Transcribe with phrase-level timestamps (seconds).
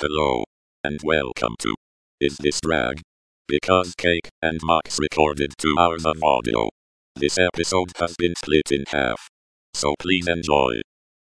[0.00, 0.44] Hello.
[0.84, 1.74] And welcome to
[2.20, 3.00] Is This Drag?
[3.48, 6.68] Because Cake and Max recorded two hours of audio.
[7.16, 9.28] This episode has been split in half.
[9.74, 10.82] So please enjoy.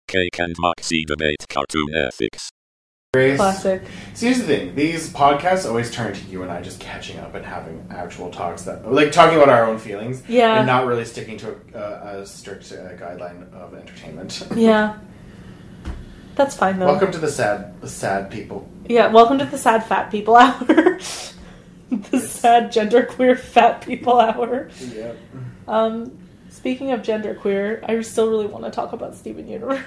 [0.08, 2.50] Cake and Maxi debate cartoon ethics.
[3.14, 3.36] Grace.
[3.36, 3.82] Classic.
[4.14, 7.36] See, here's the thing: these podcasts always turn to you and I just catching up
[7.36, 10.58] and having actual talks that, like, talking about our own feelings, Yeah.
[10.58, 14.48] and not really sticking to a, a, a strict uh, guideline of entertainment.
[14.56, 14.98] Yeah.
[16.36, 16.86] That's fine though.
[16.86, 18.68] Welcome to the sad, the sad people.
[18.88, 20.98] Yeah, welcome to the sad fat people hour.
[21.90, 24.68] the sad genderqueer fat people hour.
[24.92, 25.12] Yeah.
[25.68, 26.16] Um,
[26.50, 29.82] speaking of genderqueer, I still really want to talk about Steven Universe.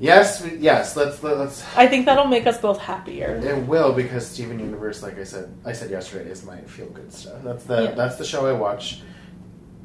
[0.00, 0.96] Yes, we- yes.
[0.96, 1.62] Let's let, let's.
[1.76, 3.36] I think that'll make us both happier.
[3.36, 7.12] It will because Steven Universe, like I said, I said yesterday, is my feel good
[7.12, 7.42] stuff.
[7.44, 7.90] That's the Yeah.
[7.92, 9.02] that's the show I watch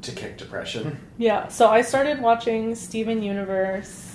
[0.02, 0.98] to kick depression.
[1.18, 4.05] Yeah, so I started watching Steven Universe.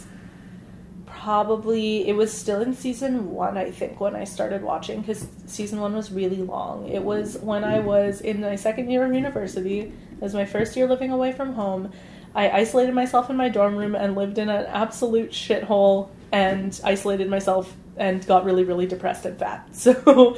[1.23, 5.79] Probably it was still in season one, I think, when I started watching because season
[5.79, 6.87] one was really long.
[6.87, 9.81] It was when I was in my second year of university.
[9.81, 11.91] It was my first year living away from home.
[12.33, 17.29] I isolated myself in my dorm room and lived in an absolute shithole and isolated
[17.29, 19.67] myself and got really, really depressed and fat.
[19.73, 20.37] So,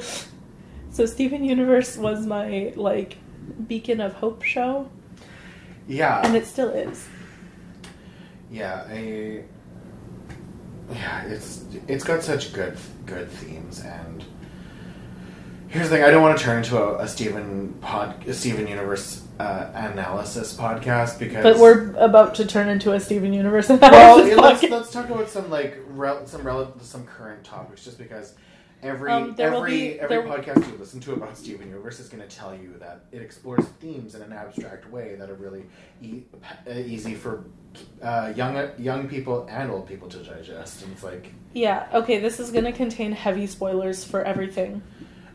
[0.90, 3.16] so Steven Universe was my like
[3.66, 4.90] beacon of hope show,
[5.88, 7.08] Yeah, and it still is.
[8.50, 9.44] Yeah, I.
[10.92, 14.24] Yeah, it's it's got such good good themes, and
[15.68, 18.66] here's the thing: I don't want to turn into a, a Steven pod, a Steven
[18.66, 21.42] Universe uh, analysis podcast because.
[21.42, 23.68] But we're about to turn into a Steven Universe.
[23.68, 23.78] well.
[23.78, 24.70] analysis let's podcast.
[24.70, 28.34] let's talk about some like rel- some rel- some current topics, just because.
[28.84, 32.22] Every Um, every be- every there- podcast you listen to about Steven Universe is going
[32.26, 35.64] to tell you that it explores themes in an abstract way that are really
[36.02, 36.22] e-
[36.66, 37.44] uh, easy for
[38.02, 40.82] uh, young young people and old people to digest.
[40.82, 41.86] And it's like, Yeah.
[41.94, 42.20] Okay.
[42.20, 44.82] This is going to contain heavy spoilers for everything,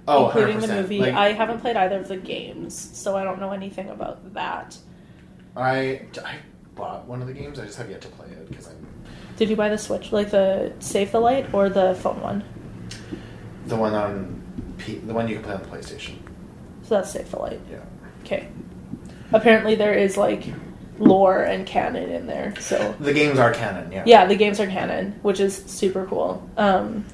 [0.08, 0.76] oh, including the 100%.
[0.82, 1.00] movie.
[1.00, 4.78] Like, I haven't played either of the games, so I don't know anything about that.
[5.58, 6.36] I I
[6.76, 7.58] bought one of the games.
[7.60, 8.86] I just have yet to play it because I'm
[9.38, 12.44] Did you buy the Switch, like the Save the Light, or the phone one?
[13.70, 14.42] The one on
[14.78, 16.16] P, the one you can play on the PlayStation.
[16.84, 17.62] So that's Save the Light.
[17.72, 17.80] Yeah.
[18.24, 18.48] Okay.
[19.32, 20.44] Apparently, there is like
[20.98, 22.54] lore and canon in there.
[22.60, 23.92] So The games are canon.
[23.92, 24.04] Yeah.
[24.06, 26.48] yeah, the games are canon, which is super cool.
[26.58, 27.06] Um,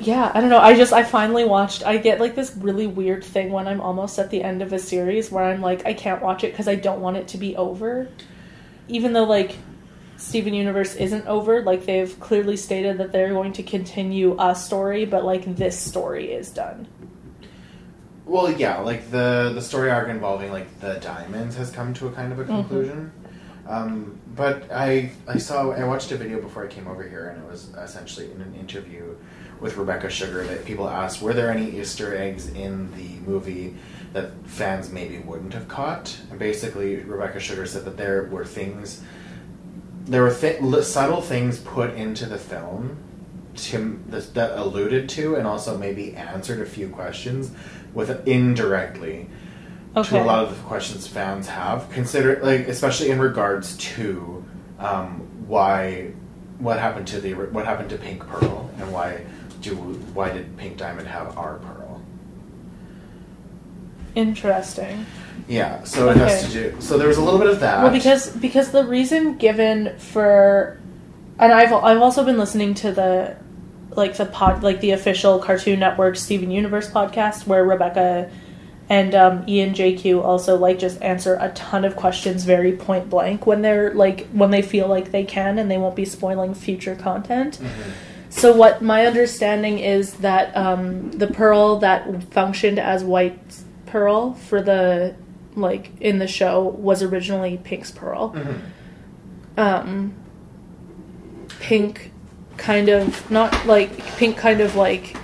[0.00, 0.58] yeah, I don't know.
[0.60, 1.84] I just I finally watched.
[1.84, 4.78] I get like this really weird thing when I'm almost at the end of a
[4.78, 7.56] series where I'm like I can't watch it because I don't want it to be
[7.56, 8.08] over,
[8.86, 9.56] even though like
[10.18, 11.62] Steven Universe isn't over.
[11.62, 16.32] Like they've clearly stated that they're going to continue a story, but like this story
[16.32, 16.88] is done.
[18.26, 22.12] Well, yeah, like the the story arc involving like the diamonds has come to a
[22.12, 23.12] kind of a conclusion.
[23.66, 27.42] Um, but I I saw I watched a video before I came over here, and
[27.42, 29.14] it was essentially in an interview
[29.60, 33.76] with Rebecca Sugar that people asked were there any Easter eggs in the movie
[34.12, 39.02] that fans maybe wouldn't have caught, and basically Rebecca Sugar said that there were things
[40.08, 42.96] there were th- subtle things put into the film
[43.56, 47.50] to, that, alluded to and also maybe answered a few questions
[47.94, 49.28] with indirectly
[49.96, 50.10] Okay.
[50.10, 54.44] to a lot of the questions fans have consider like especially in regards to
[54.78, 56.12] um, why
[56.58, 59.24] what happened to the what happened to pink pearl and why
[59.62, 59.74] do
[60.14, 61.87] why did pink diamond have our pearl
[64.14, 65.06] Interesting.
[65.48, 67.92] yeah so it has to do so there was a little bit of that Well,
[67.92, 70.78] because because the reason given for,
[71.38, 73.36] and I've I've also been listening to the,
[73.90, 78.30] like the pod like the official Cartoon Network Steven Universe podcast where Rebecca,
[78.90, 83.46] and um, Ian JQ also like just answer a ton of questions very point blank
[83.46, 86.94] when they're like when they feel like they can and they won't be spoiling future
[86.96, 87.58] content.
[88.30, 93.38] So what my understanding is that um, the pearl that functioned as white
[93.90, 95.14] pearl for the
[95.54, 98.32] like in the show was originally Pink's pearl.
[98.32, 98.60] Mhm.
[99.56, 100.14] Um,
[101.60, 102.12] Pink
[102.56, 105.16] kind of not like Pink kind of like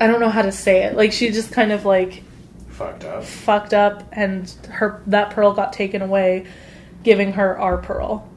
[0.00, 0.96] I don't know how to say it.
[0.96, 2.22] Like she just kind of like
[2.70, 6.46] fucked up fucked up and her that pearl got taken away,
[7.02, 8.28] giving her our pearl.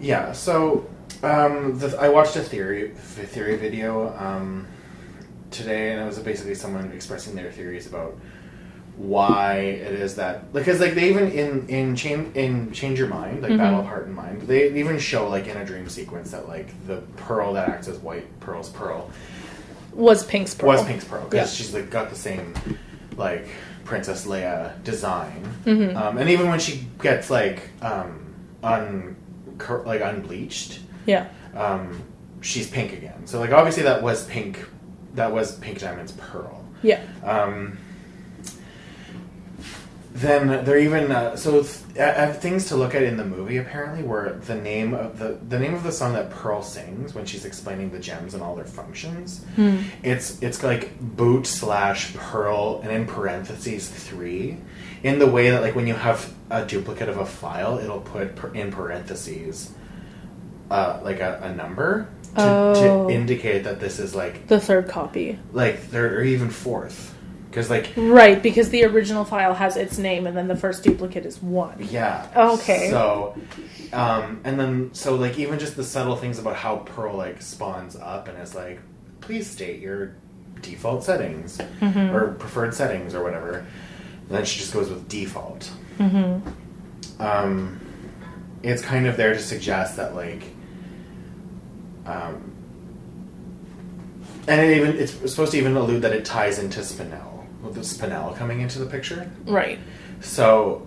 [0.00, 0.86] Yeah, so
[1.22, 4.66] um, the, I watched a theory a theory video um,
[5.54, 8.18] today, and it was basically someone expressing their theories about
[8.96, 13.42] why it is that because like they even in in change in change your mind
[13.42, 13.58] like Mhm.
[13.58, 16.68] battle of heart and mind they even show like in a dream sequence that like
[16.86, 19.10] the pearl that acts as white pearl's pearl
[19.94, 20.68] Was Pink's pearl.
[20.68, 21.56] was Pink's pearl because Yeah.
[21.64, 22.54] she's like got the same
[23.16, 23.48] like
[23.84, 25.96] Princess Leia design, Mhm.
[25.96, 28.20] um, and even when she gets like um,
[28.62, 29.16] un
[29.86, 31.26] like unbleached, Yeah.
[31.56, 32.00] um,
[32.40, 33.26] she's pink again.
[33.26, 34.58] So like obviously that was pink,
[35.14, 36.64] that was Pink Diamond's pearl.
[36.82, 37.02] Yeah.
[37.22, 37.78] Um,
[40.12, 43.56] then there even uh, so th- I have things to look at in the movie
[43.56, 47.26] apparently where the name of the the name of the song that Pearl sings when
[47.26, 49.44] she's explaining the gems and all their functions
[50.04, 54.56] it's it's like boot slash pearl and in parentheses three
[55.02, 58.36] in the way that like when you have a duplicate of a file it'll put
[58.36, 59.72] per- in parentheses
[60.70, 63.06] uh, like a, a number to, Oh.
[63.08, 65.38] to indicate that this is like The third copy.
[65.52, 67.14] like third or even fourth
[67.50, 71.24] because like Right, because the original file has its name and then the first duplicate
[71.26, 71.76] is one.
[71.90, 72.90] yeah Okay.
[72.90, 73.36] so
[73.92, 77.94] um and then so like even just the subtle things about how pearl like spawns
[77.96, 78.80] up and is like
[79.20, 80.16] please state your
[80.62, 82.14] default settings Mm-hmm.
[82.16, 87.22] or preferred settings or whatever and then she just goes with default Mm-hmm.
[87.22, 87.80] um
[88.64, 90.42] it's kind of there to suggest that like
[92.06, 92.50] um
[94.46, 97.80] and it even it's supposed to even allude that it ties into Spinel with the
[97.80, 99.78] Spinel coming into the picture Right.
[100.20, 100.86] so,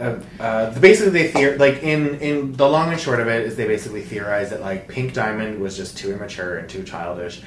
[0.00, 3.56] uh, uh, basically, they theor- like in in the long and short of it is
[3.56, 7.42] they basically theorize that like Pink Diamond was just too immature and too childish,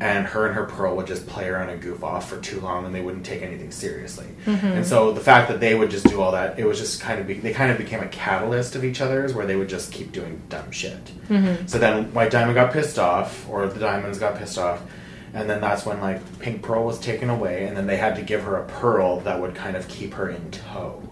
[0.00, 2.84] and her and her Pearl would just play around and goof off for too long,
[2.84, 4.26] and they wouldn't take anything seriously.
[4.44, 4.66] Mm-hmm.
[4.66, 7.20] And so the fact that they would just do all that, it was just kind
[7.20, 9.92] of be- they kind of became a catalyst of each other's, where they would just
[9.92, 11.04] keep doing dumb shit.
[11.28, 11.66] Mm-hmm.
[11.66, 14.82] So then White Diamond got pissed off, or the Diamonds got pissed off.
[15.34, 18.22] And then that's when like Pink Pearl was taken away, and then they had to
[18.22, 21.02] give her a pearl that would kind of keep her in tow.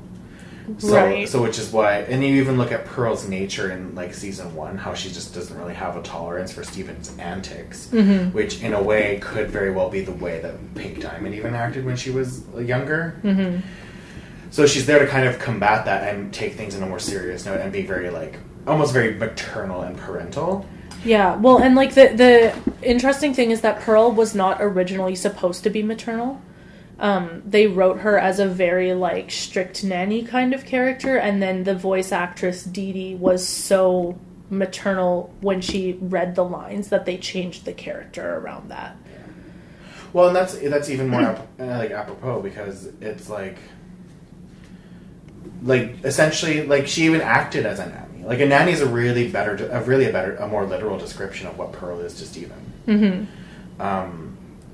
[0.79, 1.29] So, Right.
[1.29, 4.79] so which is why, and you even look at Pearl's nature in like season one,
[4.79, 8.31] how she just doesn't really have a tolerance for Steven's antics, Mm-hmm.
[8.35, 11.85] which in a way could very well be the way that Pink Diamond even acted
[11.85, 13.15] when she was younger.
[13.23, 13.61] Mm-hmm.
[14.51, 17.45] So she's there to kind of combat that and take things in a more serious
[17.45, 20.65] note and be very like almost very maternal and parental.
[21.05, 25.63] Yeah, well, and like the the interesting thing is that Pearl was not originally supposed
[25.65, 26.41] to be maternal.
[26.99, 31.65] Um, they wrote her as a very like strict nanny kind of character, and then
[31.65, 34.19] the voice actress Dee Dee was so
[34.51, 38.97] maternal when she read the lines that they changed the character around that.
[40.13, 43.59] Well, and that's that's even more ap- uh, like apropos because it's like
[45.63, 48.25] like essentially like she even acted as a nanny.
[48.25, 51.47] Like a nanny is a really better, a really a better, a more literal description
[51.47, 52.73] of what Pearl is to Steven.
[52.87, 53.83] Mm-hmm.
[53.83, 54.24] Um,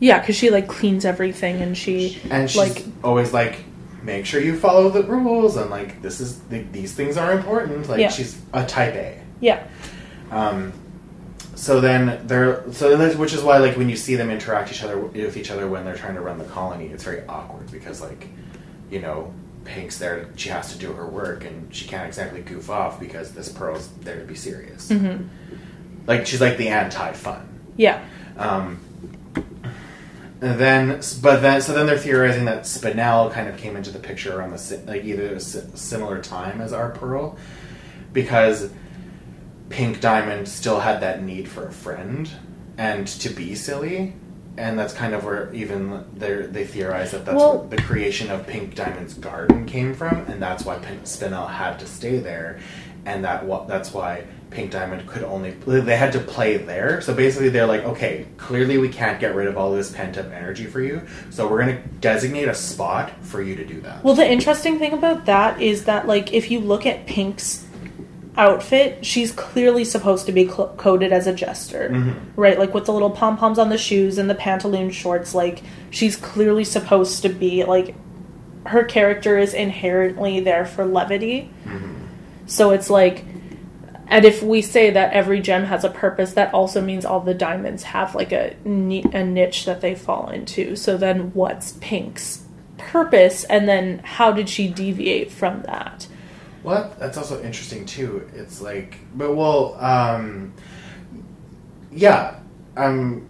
[0.00, 3.58] Yeah, because she like cleans everything, and she and she's like always like,
[4.02, 7.88] make sure you follow the rules, and like this is th- these things are important.
[7.88, 8.08] Like Yeah.
[8.08, 9.20] she's a type A.
[9.40, 9.62] yeah,
[10.30, 10.72] Um,
[11.54, 14.82] so then they're so that's- which is why like when you see them interact each
[14.82, 18.00] other with each other when they're trying to run the colony, it's very awkward because
[18.00, 18.26] like
[18.90, 19.32] you know
[19.66, 23.32] Pink's there, she has to do her work, and she can't exactly goof off because
[23.32, 24.88] this Pearl's there to be serious.
[24.88, 25.24] Mm-hmm.
[26.06, 27.46] Like she's like the anti-fun.
[27.76, 28.00] yeah,
[28.38, 28.78] Um,
[30.42, 33.98] and then, but then, so then they're theorizing that Spinel kind of came into the
[33.98, 37.36] picture around the like either a similar time as our Pearl,
[38.12, 38.70] because
[39.68, 42.30] Pink Diamond still had that need for a friend
[42.78, 44.14] and to be silly,
[44.56, 48.30] and that's kind of where even they they theorize that that's Well- where the creation
[48.30, 52.58] of Pink Diamond's garden came from, and that's why Spinel had to stay there,
[53.04, 57.00] and that what that's why Pink Diamond could only they had to play there.
[57.00, 60.30] So basically, they're like, okay, clearly we can't get rid of all this pent up
[60.32, 64.02] energy for you, so we're gonna designate a spot for you to do that.
[64.02, 67.66] Well, the interesting thing about that is that, like, if you look at Pink's
[68.36, 72.40] outfit, she's clearly supposed to be cl- coded as a jester, mm-hmm.
[72.40, 72.58] right?
[72.58, 75.34] Like with the little pom poms on the shoes and the pantaloon shorts.
[75.34, 77.94] Like, she's clearly supposed to be like
[78.66, 81.50] her character is inherently there for levity.
[81.64, 82.06] Mm-hmm.
[82.46, 83.24] So it's like,
[84.10, 87.32] and if we say that every gem has a purpose, that also means all the
[87.32, 90.74] diamonds have like a a niche that they fall into.
[90.74, 92.44] So then, what's Pink's
[92.76, 96.08] purpose, and then how did she deviate from that?
[96.64, 98.28] Well, that's also interesting too.
[98.34, 100.54] It's like, but well, um,
[101.92, 102.40] yeah,
[102.76, 103.28] um,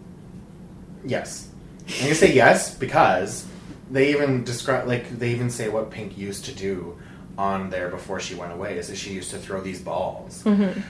[1.05, 1.49] yes.
[1.89, 3.47] I'm gonna say yes because
[3.91, 6.97] they even describe, like, they even say what Pink used to do
[7.41, 10.43] on there before she went away is that she used to throw these balls.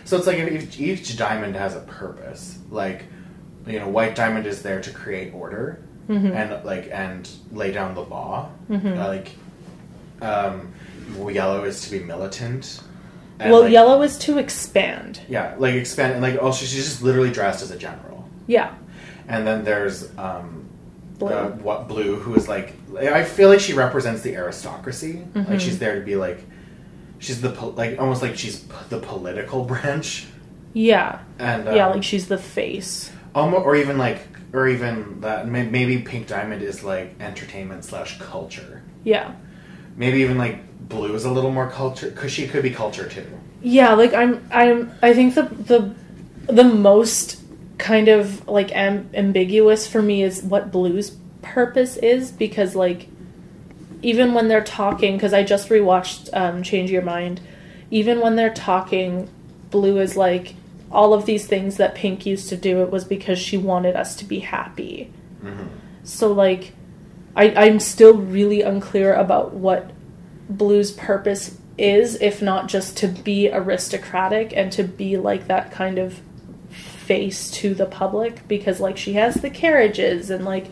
[0.05, 2.59] So it's like if each, each diamond has a purpose.
[2.71, 3.05] Like,
[3.69, 5.79] you know, white diamond is there to create order
[6.09, 8.51] and like and lay down the law.
[8.69, 9.31] Uh, like,
[10.21, 10.73] um,
[11.31, 12.81] yellow is to be militant.
[13.39, 15.21] Well, like, yellow is to expand.
[15.29, 18.29] Yeah, like expand and like also she's just literally dressed as a general.
[18.49, 18.75] Yeah,
[19.29, 20.69] And then there's um,
[21.21, 21.29] Blue.
[21.29, 25.23] Uh, what blue, who is like I feel like she represents the aristocracy.
[25.33, 25.53] Mm-hmm.
[25.53, 26.41] Like she's there to be like
[27.21, 30.27] she's the po- like almost like she's p- the political branch
[30.73, 31.21] Yeah.
[31.39, 33.13] and yeah, um, like she's the face.
[33.35, 34.19] almost, or even like,
[34.53, 35.47] or even that.
[35.47, 38.83] Maybe Pink Diamond is like entertainment slash culture.
[39.05, 39.35] Yeah.
[39.97, 40.59] Maybe even like
[40.89, 43.27] Blue is a little more culture because she could be culture too.
[43.63, 45.95] Yeah, like I'm I'm I think the the
[46.53, 47.40] the most
[47.81, 53.09] kind of like am, ambiguous for me is what Blue's purpose is because like
[54.03, 57.41] even when they're talking cuz I just rewatched um Change Your Mind,
[57.91, 59.29] even when they're talking
[59.71, 60.55] Blue is like
[60.93, 64.15] all of these things that Pink used to do it was because she wanted us
[64.17, 65.11] to be happy.
[66.05, 66.73] So like
[67.35, 69.91] I I'm still really unclear about what
[70.49, 75.99] Blue's purpose is, if not just to be aristocratic and to be like that kind
[75.99, 76.21] of
[77.11, 80.67] face to the public, because like she has the carriages and like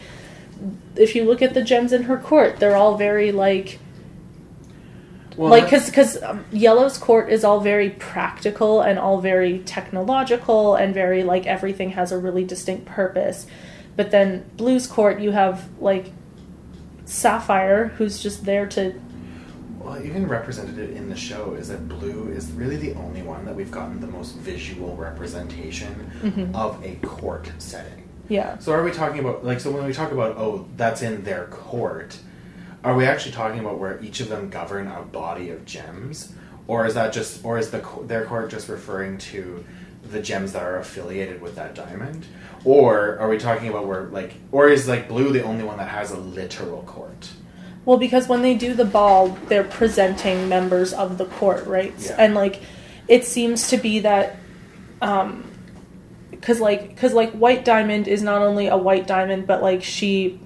[0.94, 3.80] if you look at the gems in her court, they're all very like
[5.36, 10.76] Well, like because because um, Yellow's court is all very practical and all very technological
[10.76, 13.46] and very like everything has a really distinct purpose,
[13.96, 16.12] but then Blue's court you have like
[17.04, 18.94] Sapphire who's just there to
[19.88, 23.46] Well, even represented it in the show is that Blue is really the only one
[23.46, 26.54] that we've gotten the most visual representation Mm-hmm.
[26.54, 28.06] of a court setting.
[28.28, 31.22] yeah So are we talking about like so when we talk about oh that's in
[31.24, 32.18] their court,
[32.84, 36.32] are we actually talking about where each of them govern a body of gems,
[36.66, 39.64] or is that just or is the their court just referring to
[40.10, 42.26] the gems that are affiliated with that diamond,
[42.64, 45.88] or are we talking about where like or is like Blue the only one that
[45.88, 47.30] has a literal court?
[47.88, 51.94] Well, because when they do the ball, they're presenting members of the court, right?
[51.98, 52.16] Yeah.
[52.18, 52.60] And like,
[53.08, 54.36] it seems to be that,
[55.00, 55.50] um,
[56.30, 60.38] because like, because like, White Diamond is not only a white diamond, but like she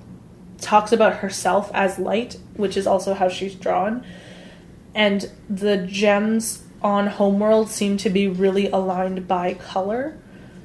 [0.60, 4.06] talks about herself as light, which is also how she's drawn,
[4.94, 10.16] and the gems on Homeworld seem to be really aligned by color.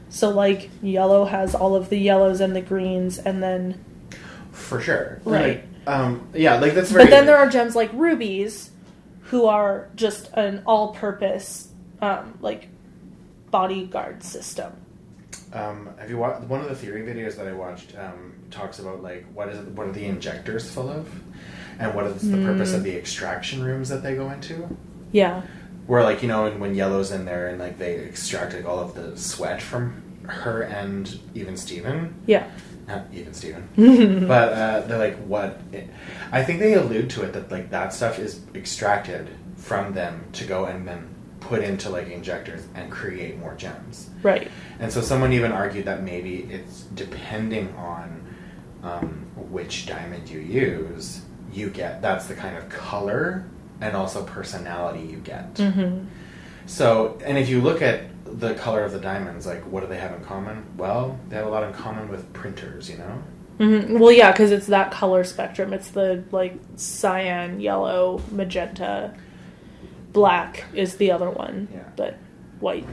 [0.10, 3.84] So like, yellow has all of the yellows and the greens, and then
[4.58, 5.64] For sure, Right.
[5.86, 7.06] Like, um, yeah, like that's very.
[7.06, 8.72] But then there are gems like rubies,
[9.24, 11.70] who are just an all-purpose,
[12.02, 12.68] um, like
[13.52, 14.74] bodyguard system.
[15.54, 17.98] Um, have you watched one of the theory videos that I watched?
[17.98, 21.10] Um, talks about like what is it, what are the injectors full of,
[21.80, 24.68] and what is the purpose of the extraction rooms that they go into?
[25.14, 25.42] Yeah,
[25.86, 28.80] Where like you know, and when Yellow's in there and like they extract like all
[28.80, 32.14] of the sweat from her and even Steven.
[32.26, 32.50] yeah,
[32.88, 33.68] Not even Steven.
[34.28, 35.60] but uh, they're like, what?
[36.32, 40.46] I think they allude to it that like that stuff is extracted from them to
[40.46, 44.10] go and then put into like injectors and create more gems.
[44.24, 44.50] right.
[44.80, 48.24] And so someone even argued that maybe it's depending on
[48.84, 53.46] um, which diamond you use, you get that's the kind of color
[53.82, 55.54] and also personality you get.
[55.56, 56.06] Mm-hmm.
[56.66, 59.98] So, and if you look at the color of the diamonds, like what do they
[59.98, 60.64] have in common?
[60.78, 63.22] Well, they have a lot in common with printers, you know?
[63.58, 65.74] hmm Well, yeah, because it's that color spectrum.
[65.74, 69.14] It's the like cyan, yellow, magenta,
[70.14, 71.84] black is the other one, Yeah.
[71.96, 72.18] but
[72.60, 72.86] white.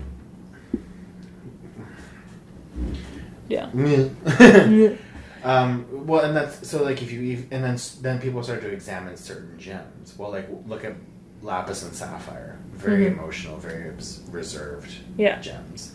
[3.49, 3.67] Yeah.
[5.45, 9.17] um, well, and that's so like if you and then then people start to examine
[9.17, 10.17] certain gems.
[10.17, 10.95] Well, like look at
[11.45, 13.19] lapis and sapphire, very Mhm.
[13.19, 15.39] emotional, very obs- reserved Yeah.
[15.41, 15.95] gems.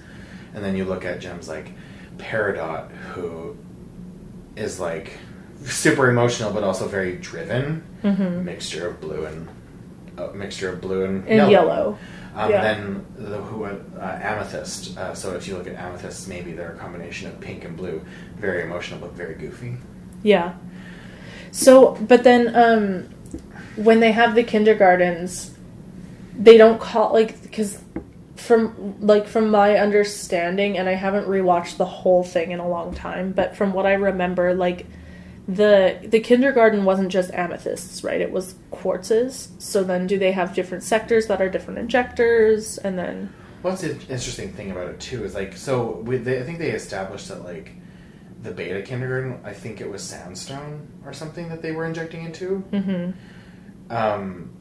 [0.53, 1.71] And then you look at gems like
[2.17, 3.57] Peridot, who
[4.55, 5.13] is like
[5.65, 7.83] super emotional but also very driven.
[8.03, 8.43] Mhm.
[8.45, 9.47] Mixture of blue and
[10.17, 11.97] a mixture of blue and, And yellow.
[12.35, 12.61] Um, Yeah.
[12.61, 13.73] Then the who uh,
[14.21, 14.97] amethyst.
[14.97, 18.01] Uh, so if you look at amethysts, maybe they're a combination of pink and blue.
[18.37, 19.77] Very emotional but very goofy.
[20.23, 20.53] Yeah.
[21.51, 23.09] So, but then um,
[23.83, 25.51] when they have the kindergartens,
[26.37, 27.81] they don't call like because
[28.35, 32.93] from like from my understanding, and I haven't rewatched the whole thing in a long
[32.93, 34.85] time, but from what I remember, like
[35.47, 38.21] the the kindergarten wasn't just amethysts, right?
[38.21, 39.49] It was quartzes.
[39.61, 43.91] So then, do they have different sectors that are different injectors, and then What's the
[43.91, 47.43] interesting thing about it too is like so we, they, I think they established that
[47.43, 47.73] like
[48.41, 52.63] the beta kindergarten I think it was sandstone or something that they were injecting into.
[52.71, 53.13] mhm,
[53.89, 54.51] Um,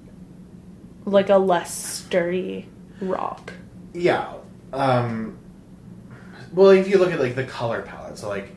[1.04, 2.68] like a less sturdy
[3.00, 3.52] rock?
[3.94, 4.34] yeah.
[4.72, 5.38] Um,
[6.52, 8.54] well, if you look at like the color palette, so like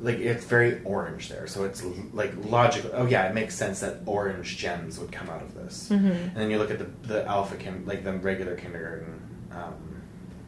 [0.00, 1.82] like it's very orange there, so it's
[2.12, 2.90] like logical.
[2.94, 5.88] Oh yeah, it makes sense that orange gems would come out of this.
[5.90, 6.10] Mhm.
[6.28, 9.20] And then you look at the the alpha kin like the regular kindergarten,
[9.50, 9.74] um,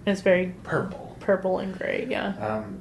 [0.06, 1.16] It's very purple.
[1.18, 2.06] purple and gray.
[2.08, 2.28] Yeah.
[2.38, 2.78] Um,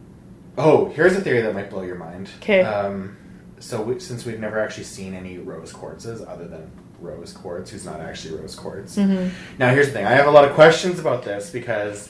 [0.58, 2.30] oh, here's a theory that might blow your mind.
[2.42, 2.62] 'Kay.
[2.62, 3.18] Um,
[3.60, 7.86] so we, since we've never actually seen any rose quartzes other than rose quartz, who's
[7.86, 8.96] not actually rose quartz.
[8.98, 9.32] Mhm.
[9.58, 10.06] Now here's the thing.
[10.06, 12.10] I have a lot of questions about this because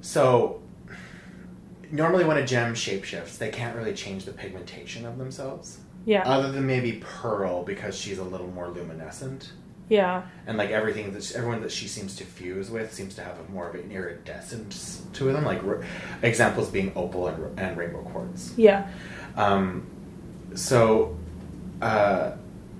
[0.00, 0.60] So
[1.90, 5.78] normally when a gem shapeshifts, they can't really change the pigmentation of themselves.
[6.04, 6.22] Yeah.
[6.24, 9.52] Other than maybe Pearl because she's a little more luminescent.
[9.88, 10.22] yeah.
[10.46, 13.50] And like everything that everyone that she seems to fuse with seems to have a
[13.52, 15.44] more of an iridescence to them.
[15.44, 15.82] Like r-
[16.22, 18.52] examples being opal and, and rainbow quartz.
[18.56, 18.86] Yeah.
[19.36, 19.86] Um,
[20.54, 21.16] so,
[21.80, 22.32] uh,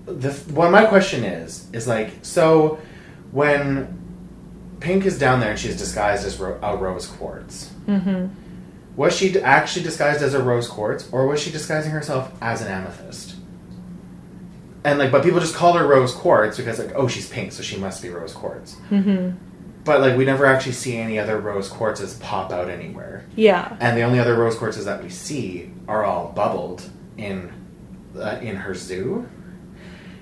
[0.06, 2.78] the well, my question is is like so
[3.30, 3.98] when
[4.80, 7.70] Pink is down there and she's disguised as ro- a rose quartz.
[7.86, 8.26] Mm-hmm.
[8.96, 12.62] Was she d- actually disguised as a rose quartz, or was she disguising herself as
[12.62, 13.36] an amethyst?
[14.84, 17.62] And like, but people just call her rose quartz because like, oh, she's pink, so
[17.62, 18.76] she must be rose quartz.
[18.90, 19.36] Mm-hmm.
[19.84, 23.24] But like, we never actually see any other rose quartzes pop out anywhere.
[23.36, 23.76] Yeah.
[23.80, 27.52] And the only other rose quartzes that we see are all bubbled in
[28.16, 29.28] uh, in her zoo.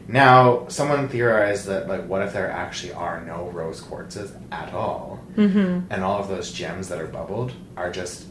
[0.08, 5.20] Now, someone theorized that like, what if there actually are no rose quartzes at all,
[5.36, 5.92] Mm-hmm.
[5.92, 8.24] and all of those gems that are bubbled are just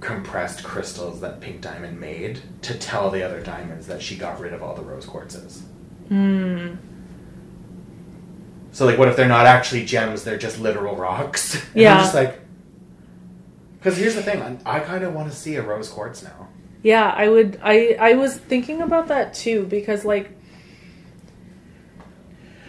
[0.00, 4.52] compressed crystals that Pink Diamond made to tell the other diamonds that she got rid
[4.52, 5.62] of all the rose quartzes.
[6.10, 6.76] Mm.
[8.72, 10.22] So, like, what if they're not actually gems?
[10.24, 11.54] They're just literal rocks.
[11.72, 11.94] And Yeah.
[11.96, 12.38] I'm just like,
[13.78, 16.48] because here's the thing, I, I kind of want to see a rose quartz now.
[16.82, 17.60] Yeah, I would.
[17.62, 20.30] I I was thinking about that too because like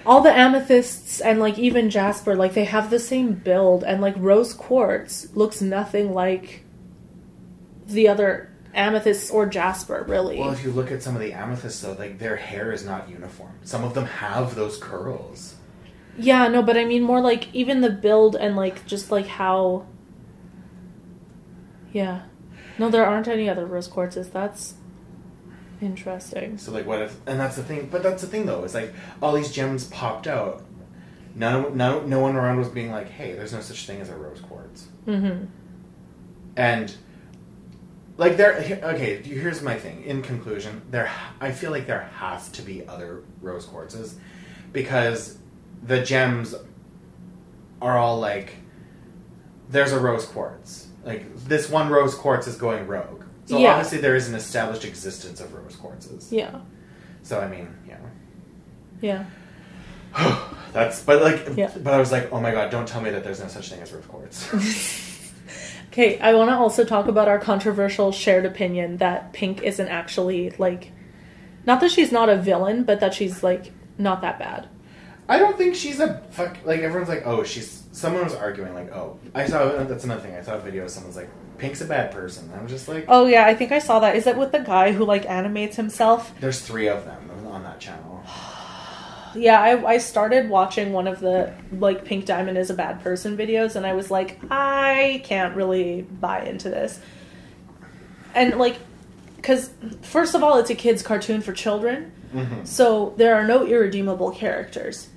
[0.06, 4.16] all the amethysts and like even jasper, like they have the same build, and like
[4.18, 6.64] rose quartz looks nothing like
[7.88, 10.40] the other amethysts or jasper, really.
[10.40, 13.10] Well, if you look at some of the amethysts, though, like their hair is not
[13.10, 13.54] uniform.
[13.64, 15.56] Some of them have those curls.
[16.18, 19.86] yeah, no, but I mean more like even the build and like just like how.
[21.94, 22.24] Yeah,
[22.78, 24.32] no, there aren't any other rose quartzes.
[24.32, 24.76] That's
[25.82, 26.58] interesting.
[26.58, 27.16] So, like, what if?
[27.28, 27.90] And that's the thing.
[27.92, 30.64] But that's the thing, though, is like all these gems popped out.
[31.36, 34.16] None, no, no one around was being like, "Hey, there's no such thing as a
[34.16, 35.46] rose quartz." Mm-hmm.
[36.56, 36.96] And
[38.18, 39.22] like there, okay.
[39.22, 40.04] Here's my thing.
[40.04, 41.10] In conclusion, there,
[41.42, 44.16] I feel like there has to be other rose quartzes
[44.72, 45.38] because
[45.82, 46.56] the gems
[47.82, 48.54] are all like,
[49.70, 50.88] there's a rose quartz.
[51.04, 53.24] Like this one rose quartz is going rogue.
[53.46, 53.72] So Yeah.
[53.74, 56.32] obviously there is an established existence of rose quartzes.
[56.32, 56.62] Yeah.
[57.24, 57.98] So I mean, yeah.
[59.02, 59.26] Yeah.
[60.74, 61.72] That's but like Yeah.
[61.84, 63.82] but I was like, oh my god, don't tell me that there's no such thing
[63.82, 64.50] as rose quartz.
[65.94, 70.50] Okay, I want to also talk about our controversial shared opinion that Pink isn't actually
[70.58, 70.92] like,
[71.68, 74.68] not that she's not a villain, but that she's like not that bad.
[75.30, 76.58] I don't think she's a fuck.
[76.66, 77.83] Like everyone's like, oh, she's.
[77.94, 79.84] Someone was arguing like, oh, I saw.
[79.84, 80.36] That's another thing.
[80.36, 80.84] I saw a video.
[80.84, 82.52] of Someone's like, Pink's a bad person.
[82.60, 84.16] I'm just like, Oh yeah, I think I saw that.
[84.16, 86.34] Is it with the guy who like animates himself?
[86.42, 88.22] there's three of them on that channel.
[89.36, 93.36] Yeah, I, I started watching one of the like Pink Diamond is a bad person
[93.36, 97.00] videos, and I was like, I can't really buy into this.
[98.36, 98.78] And like,
[99.38, 99.72] because
[100.04, 102.66] first of all, it's a kids' cartoon for children, Mm-hmm.
[102.66, 105.08] so there are no irredeemable characters.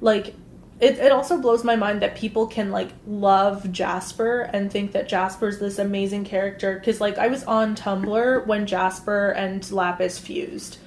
[0.00, 0.34] Like,
[0.82, 5.08] it, it also blows my mind that people can like love Jasper and think that
[5.08, 6.74] Jasper's this amazing character.
[6.78, 10.78] Because like I was on Tumblr when Jasper and Lapis fused.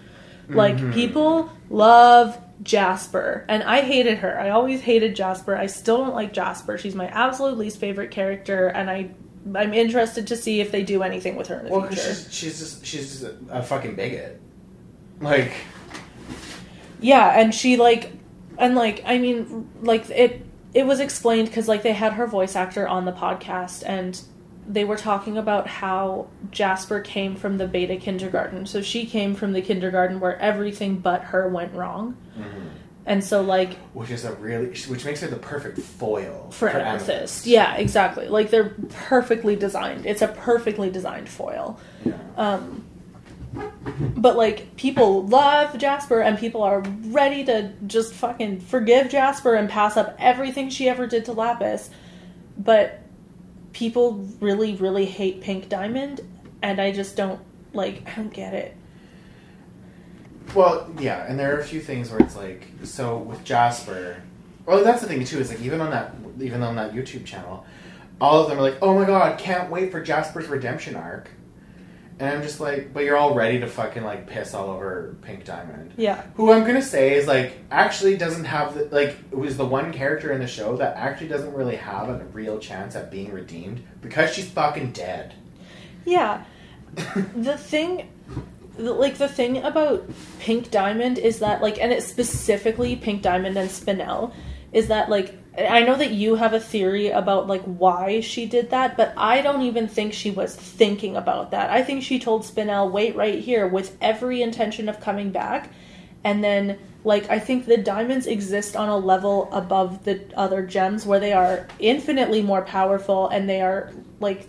[0.49, 0.93] Like Mhm.
[0.93, 4.39] people love Jasper, and I hated her.
[4.39, 5.55] I always hated Jasper.
[5.55, 6.77] I still don't like Jasper.
[6.77, 9.09] She's my absolute least favorite character, and I
[9.55, 12.13] I'm interested to see if they do anything with her in the Well, 'cause future.
[12.15, 14.39] she's she's just she's just a, a fucking bigot.
[15.21, 15.51] Like,
[17.01, 18.11] Yeah, and she like,
[18.57, 20.45] and like, I mean, like it.
[20.73, 24.21] It was explained because like they had her voice actor on the podcast, and
[24.67, 28.65] they were talking about how Jasper came from the beta kindergarten.
[28.65, 32.17] So she came from the kindergarten where everything but her went wrong,
[33.05, 37.45] and so like which is a really which makes her the perfect foil for, amethyst.
[37.45, 38.27] Yeah, exactly.
[38.27, 40.05] Like they're perfectly designed.
[40.05, 41.79] It's a perfectly designed foil.
[42.03, 42.17] Yeah.
[42.35, 42.83] Um,
[44.17, 49.69] but like people love Jasper and people are ready to just fucking forgive Jasper and
[49.69, 51.89] pass up everything she ever did to Lapis.
[52.57, 53.01] But
[53.73, 56.21] people really, really hate Pink Diamond,
[56.61, 57.39] and I just don't
[57.73, 58.07] like.
[58.07, 58.75] I don't get it.
[60.53, 64.21] Well, yeah, and there are a few things where it's like so with Jasper.
[64.65, 65.39] Well, that's the thing too.
[65.39, 67.65] Is like even on that even on that YouTube channel,
[68.19, 71.29] all of them are like, "Oh my god, can't wait for Jasper's redemption arc,"
[72.19, 75.45] and I'm just like, "But you're all ready to fucking like piss all over Pink
[75.45, 79.65] Diamond." Yeah, Who I'm gonna say is like actually doesn't have the, like was the
[79.65, 83.31] one character in the show that actually doesn't really have a real chance at being
[83.31, 85.33] redeemed because she's fucking dead.
[86.05, 86.43] yeah.
[87.35, 88.09] the thing
[88.77, 93.69] like the thing about pink diamond is that like and it's specifically pink diamond and
[93.69, 94.33] spinel
[94.71, 98.71] is that like I know that you have a theory about like why she did
[98.71, 101.69] that, but I don't even think she was thinking about that.
[101.69, 105.71] I think she told Spinel, "Wait right here," with every intention of coming back,
[106.23, 111.05] and then like I think the diamonds exist on a level above the other gems
[111.05, 114.47] where they are infinitely more powerful and they are like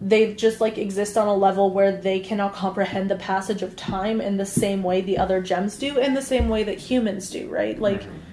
[0.00, 4.20] they just like exist on a level where they cannot comprehend the passage of time
[4.20, 7.48] in the same way the other gems do in the same way that humans do
[7.48, 7.80] right?
[7.80, 8.27] Like mm-hmm.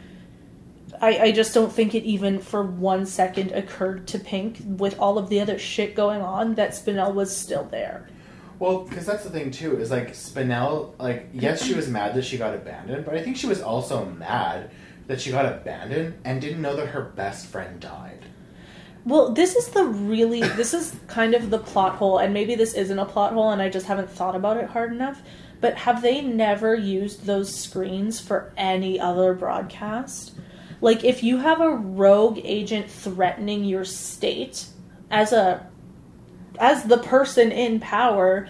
[1.02, 5.18] I, I just don't think it even for one second occurred to pink with all
[5.18, 8.08] of the other shit going on that spinel was still there
[8.60, 10.94] Well, because that's the thing too is like Spinel.
[11.00, 14.06] Like, yes, she was mad that she got abandoned, but I think she was also
[14.06, 14.72] mad
[15.08, 18.26] that she got abandoned and didn't know that her best friend died.
[19.06, 22.74] Well, this is the really this is kind of the plot hole, and maybe this
[22.74, 25.22] isn't a plot hole, and I just haven't thought about it hard enough.
[25.62, 30.34] But have they never used those screens for any other broadcast?
[30.86, 34.68] Like, if you have a rogue agent threatening your state
[35.10, 35.68] as a
[36.60, 38.48] as the person in power,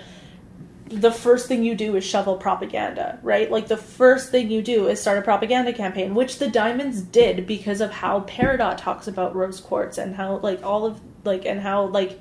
[0.90, 3.50] the first thing you do is shovel propaganda, right?
[3.50, 7.48] Like the first thing you do is start a propaganda campaign, which the Diamonds did
[7.48, 11.62] because of how Peridot talks about rose quartz and how like all of like and
[11.62, 12.20] how like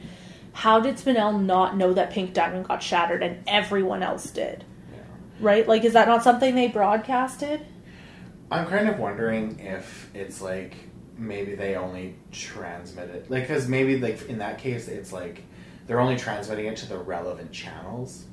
[0.53, 4.62] how did Spinel not know that Pink Diamond got shattered and everyone else did?
[5.40, 5.66] Right?
[5.66, 7.66] Like is that not something they broadcasted?
[8.55, 10.77] I'm kind of wondering if it's like
[11.19, 15.43] maybe they only transmit it, like because maybe like in that case it's like
[15.87, 18.25] they're only transmitting it to the relevant channels.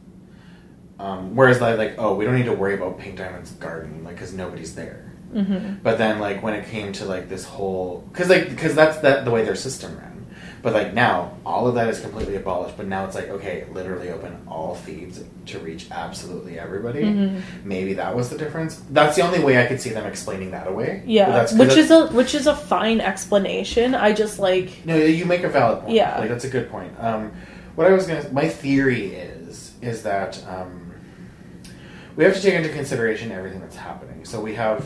[0.99, 4.15] Um, whereas like, like oh we don't need to worry about Pink Diamond's garden like
[4.15, 5.11] because nobody's there.
[5.33, 5.81] Mm-hmm.
[5.81, 9.25] But then like when it came to like this whole because like because that's that
[9.25, 10.10] the way their system ran.
[10.61, 12.77] But like now all of that is completely abolished.
[12.77, 17.03] But now it's like okay, literally open all feeds to reach absolutely everybody.
[17.03, 17.67] Mm-hmm.
[17.67, 18.81] Maybe that was the difference.
[18.91, 21.03] That's the only way I could see them explaining that away.
[21.05, 23.95] Yeah, which is a which is a fine explanation.
[23.95, 24.95] I just like no.
[24.95, 25.93] You make a valid point.
[25.93, 26.19] Yeah.
[26.19, 26.93] like that's a good point.
[26.99, 27.31] Um,
[27.75, 30.93] what I was gonna my theory is is that um,
[32.15, 34.25] we have to take into consideration everything that's happening.
[34.25, 34.85] So we have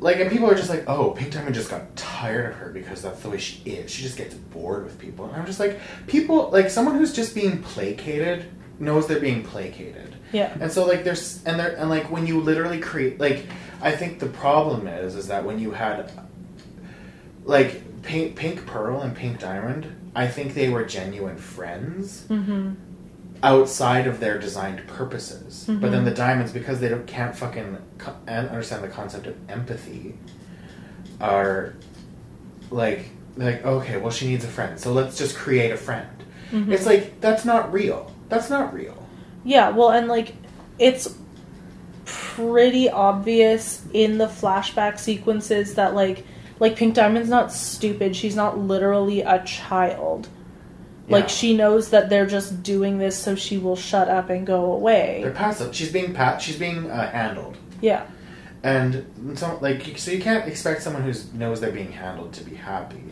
[0.00, 3.02] like, and people are just like, oh, Pink Diamond just got tired of her because
[3.02, 3.90] that's the way she is.
[3.90, 5.26] She just gets bored with people.
[5.26, 8.46] And I'm just like, people, like, someone who's just being placated
[8.78, 10.16] knows they're being placated.
[10.32, 10.56] yeah.
[10.58, 13.44] And so, like, there's, and there, and like, when you literally create, like,
[13.82, 16.10] I think the problem is, is that when you had,
[17.44, 22.72] like, Pink, Pink Pearl and Pink Diamond, I think they were genuine friends Mm-hmm.
[23.42, 25.64] Outside of their designed purposes.
[25.66, 25.90] But Mm-hmm.
[25.92, 30.14] then the diamonds, because they don't can't fucking co- and understand the concept of empathy,
[31.20, 31.74] are
[32.70, 36.08] like like okay, well she needs a friend, so let's just create a friend.
[36.50, 36.72] Mm-hmm.
[36.72, 38.12] It's like that's not real.
[38.28, 39.06] That's not real.
[39.44, 40.34] Yeah, well, and like
[40.78, 41.16] it's
[42.04, 46.24] pretty obvious in the flashback sequences that like
[46.58, 48.14] like Pink Diamond's not stupid.
[48.16, 50.28] She's not literally a child.
[51.10, 51.16] Yeah.
[51.16, 54.72] Like she knows that they're just doing this so she will shut up and go
[54.72, 55.20] away.
[55.22, 55.74] They're passive.
[55.74, 56.40] She's being pat.
[56.40, 57.56] She's being uh, handled.
[57.82, 58.06] Yeah.
[58.62, 59.04] and
[59.38, 63.02] so like so you can't expect someone who knows they're being handled to be happy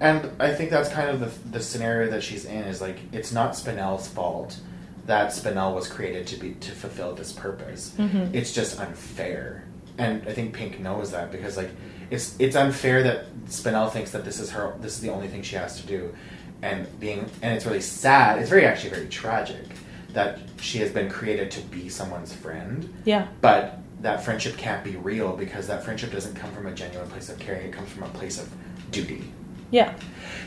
[0.00, 3.32] and i think that's kind of the, the scenario that she's in is like it's
[3.32, 4.58] not spinel's fault
[5.06, 8.34] that spinel was created to be to fulfill this purpose Mhm.
[8.34, 9.64] it's just unfair
[9.96, 11.70] and i think pink knows that because like
[12.10, 15.40] it's it's unfair that spinel thinks that this is her this is the only thing
[15.42, 16.14] she has to do
[16.62, 19.64] and being and it's really sad it's very actually very tragic
[20.12, 23.26] that she has been created to be someone's friend Yeah.
[23.40, 27.28] but that friendship can't be real because that friendship doesn't come from a genuine place
[27.28, 27.68] of caring.
[27.68, 28.50] It comes from a place of
[28.90, 29.22] duty.
[29.70, 29.94] Yeah.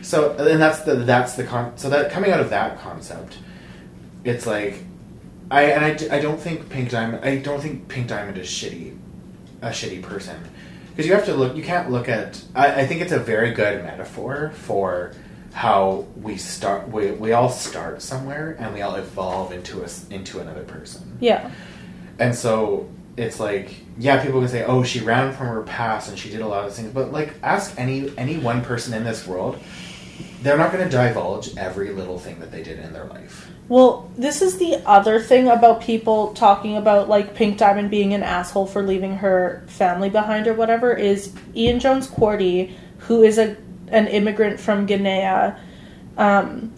[0.01, 1.77] So, and that's the that's the con.
[1.77, 3.37] So that coming out of that concept,
[4.25, 4.83] it's like,
[5.49, 7.23] I and I don't think Pink Diamond.
[7.23, 8.97] I don't think Pink Diamond is shitty,
[9.61, 10.35] a shitty person,
[10.89, 11.55] because you have to look.
[11.55, 12.43] You can't look at.
[12.55, 15.13] I, I think it's a very good metaphor for
[15.55, 16.89] how we start.
[16.89, 21.17] We, we all start somewhere and we all evolve into us into another person.
[21.21, 21.49] Yeah.
[22.19, 26.19] And so it's like, yeah, people can say, "Oh, she ran from her past and
[26.19, 29.25] she did a lot of things," but like, ask any any one person in this
[29.25, 29.57] world,
[30.41, 33.49] they're not going to divulge every little thing that they did in their life.
[33.69, 38.23] Well, this is the other thing about people talking about like Pink Diamond being an
[38.23, 43.55] asshole for leaving her family behind or whatever is Ian Jones-Quartey, who is a
[43.87, 45.53] an immigrant from Guinea.
[46.17, 46.73] Um,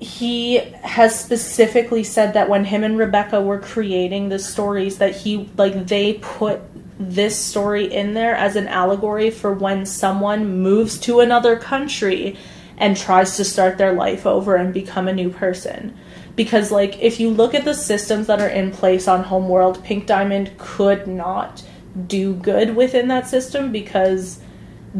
[0.00, 5.50] he has specifically said that when him and Rebecca were creating the stories that he
[5.56, 6.60] like they put
[7.00, 12.36] this story in there as an allegory for when someone moves to another country
[12.76, 15.96] and tries to start their life over and become a new person.
[16.36, 20.06] Because like if you look at the systems that are in place on Homeworld, Pink
[20.06, 21.64] Diamond could not
[22.06, 24.40] do good within that system because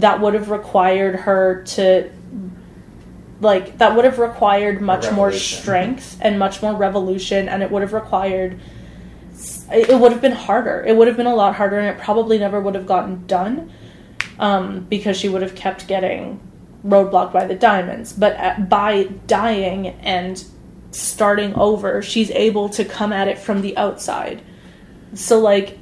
[0.00, 2.11] that would have required her to
[3.40, 7.82] like that would have required much more strength and much more revolution and it would
[7.82, 8.61] have required
[9.70, 10.82] it would have been harder.
[10.87, 13.70] It would have been a lot harder and it probably never would have gotten done
[14.38, 16.40] um, because she would have kept getting
[16.84, 18.12] roadblocked by the diamonds.
[18.12, 20.42] But at, by dying and
[20.90, 24.42] starting over she's able to come at it from the outside.
[25.14, 25.78] So like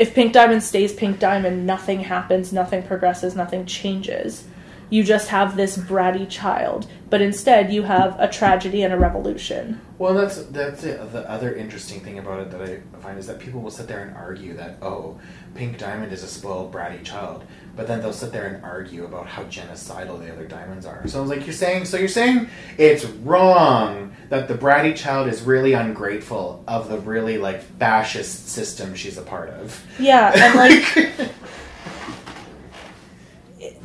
[0.00, 4.44] if pink diamond stays pink diamond nothing happens nothing progresses nothing changes
[4.90, 9.80] you just have this bratty child but instead you have a tragedy and a revolution
[9.98, 11.12] Well, that's that's it.
[11.12, 14.02] The other interesting thing about it that I find is that people will sit there
[14.02, 15.20] and argue that oh,
[15.54, 17.44] Pink Diamond is a spoiled, bratty child,
[17.76, 21.06] but then they'll sit there and argue about how genocidal the other diamonds are.
[21.06, 22.48] So I was like, you're saying, so you're saying
[22.78, 28.94] it's wrong that the bratty child is really ungrateful of the really like fascist system
[28.94, 29.84] she's a part of.
[29.98, 31.30] yeah and like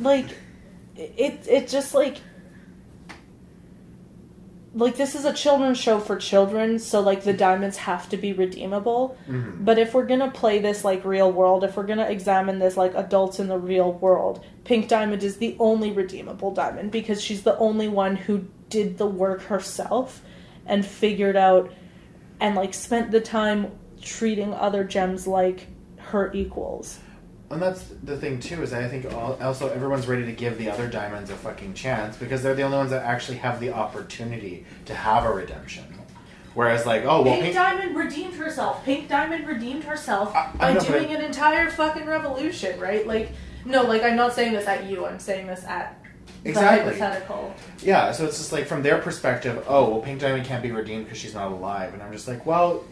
[0.00, 0.26] like
[0.96, 2.18] it it just like
[4.74, 8.32] like this is a children's show for children so like the diamonds have to be
[8.32, 9.64] redeemable Mhm.
[9.64, 12.94] but if we're gonna play this like real world if we're gonna examine this like
[12.94, 17.56] adults in the real world pink diamond is the only redeemable diamond because she's the
[17.58, 20.20] only one who did the work herself
[20.66, 21.72] and figured out
[22.40, 23.70] and like spent the time
[24.02, 26.98] treating other gems like her equals
[27.50, 30.58] And that's the thing too is that I think all, also everyone's ready to give
[30.58, 33.70] the other diamonds a fucking chance because they're the only ones that actually have the
[33.72, 35.84] opportunity to have a redemption.
[36.54, 38.84] Whereas like, oh well, Pink Pink, Diamond redeemed herself.
[38.84, 43.06] Pink Diamond redeemed herself I- I by know, doing an entire fucking revolution, right?
[43.06, 43.30] Like,
[43.64, 45.06] no, like I'm not saying this at you.
[45.06, 46.02] I'm saying this at
[46.44, 46.94] Exactly.
[46.94, 47.54] the hypothetical.
[47.80, 48.10] yeah.
[48.12, 51.18] So it's just like from their perspective, oh well, Pink Diamond can't be redeemed because
[51.18, 52.82] she's not alive, and I'm just like, well,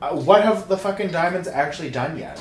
[0.00, 2.38] uh, what have the fucking diamonds actually done yet?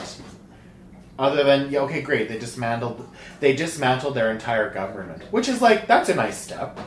[1.20, 3.08] Other than yeah, okay, great, they dismantled
[3.40, 6.80] they dismantled their entire government, which is like that's a nice step,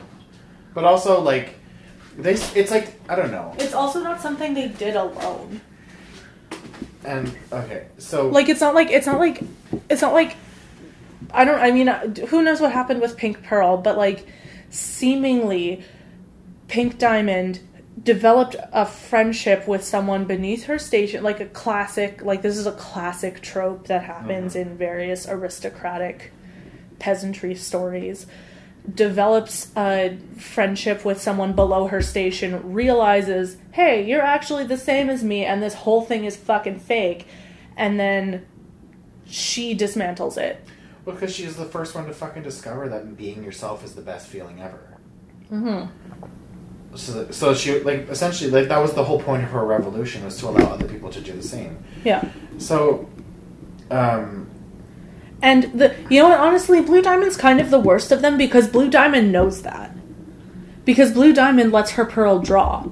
[0.73, 1.55] but also like
[2.17, 5.61] they it's like I don't know, It's also not something they did alone.
[7.03, 9.43] and okay, so Like, it's not like it's not like
[9.89, 10.35] it's not like
[11.33, 11.59] I don't.
[11.59, 13.77] I mean, uh, who knows what happened with Pink Pearl?
[13.77, 14.27] But like,
[14.69, 15.83] seemingly,
[16.67, 17.61] Pink Diamond
[18.01, 22.23] developed a friendship with someone beneath her station, like a classic.
[22.23, 26.31] Like this is a classic trope that happens in various aristocratic
[26.99, 28.27] peasantry stories.
[28.91, 35.23] Develops a friendship with someone below her station, realizes, hey, you're actually the same as
[35.23, 37.27] me, and this whole thing is fucking fake.
[37.77, 38.45] And then
[39.25, 40.65] she dismantles it.
[41.05, 44.61] Because she's the first one to fucking discover that being yourself is the best feeling
[44.61, 44.97] ever.
[45.51, 46.25] Mm-hmm.
[46.95, 50.37] So, so she like essentially like that was the whole point of her revolution was
[50.39, 51.83] to allow other people to do the same.
[52.03, 52.29] Yeah.
[52.57, 53.09] So,
[53.89, 54.49] um,
[55.41, 58.67] And the you know what, honestly, Blue Diamond's kind of the worst of them because
[58.67, 59.95] Blue Diamond knows that.
[60.83, 62.87] Because Blue Diamond lets her pearl draw.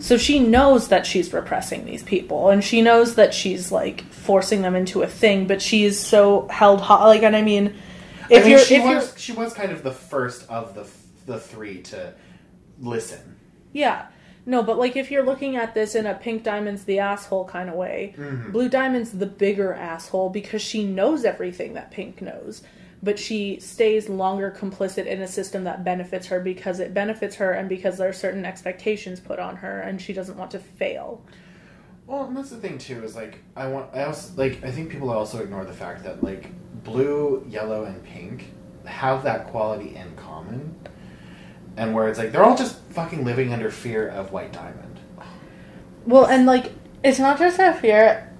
[0.00, 4.62] So she knows that she's repressing these people and she knows that she's like forcing
[4.62, 7.74] them into a thing, but she's so held high like and I mean
[8.30, 10.86] if I mean, you're she if you're she was kind of the first of the
[11.26, 12.12] the three to
[12.80, 13.36] listen.
[13.72, 14.06] Yeah.
[14.46, 17.68] No, but like if you're looking at this in a pink diamond's the asshole kind
[17.68, 18.50] of way, mm-hmm.
[18.50, 22.62] blue diamond's the bigger asshole because she knows everything that pink knows,
[23.02, 27.52] but she stays longer complicit in a system that benefits her because it benefits her
[27.52, 31.22] and because there are certain expectations put on her and she doesn't want to fail.
[32.06, 34.88] Well, and that's the thing too is like I want I also like I think
[34.88, 36.50] people also ignore the fact that like
[36.82, 38.46] blue, yellow, and pink
[38.86, 40.74] have that quality in common,
[41.78, 44.98] and where it's like they're all just fucking living under fear of white diamond.
[46.04, 48.30] Well, and like it's not just a fear,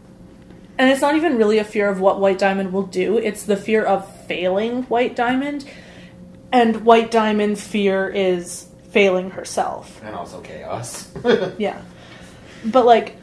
[0.79, 3.19] and it's not even really a fear of what White Diamond will do.
[3.19, 5.65] It's the fear of failing White Diamond,
[6.53, 10.01] and White Diamond's fear is failing herself.
[10.03, 11.09] and also chaos.
[11.59, 11.81] Yeah,
[12.65, 13.17] but like,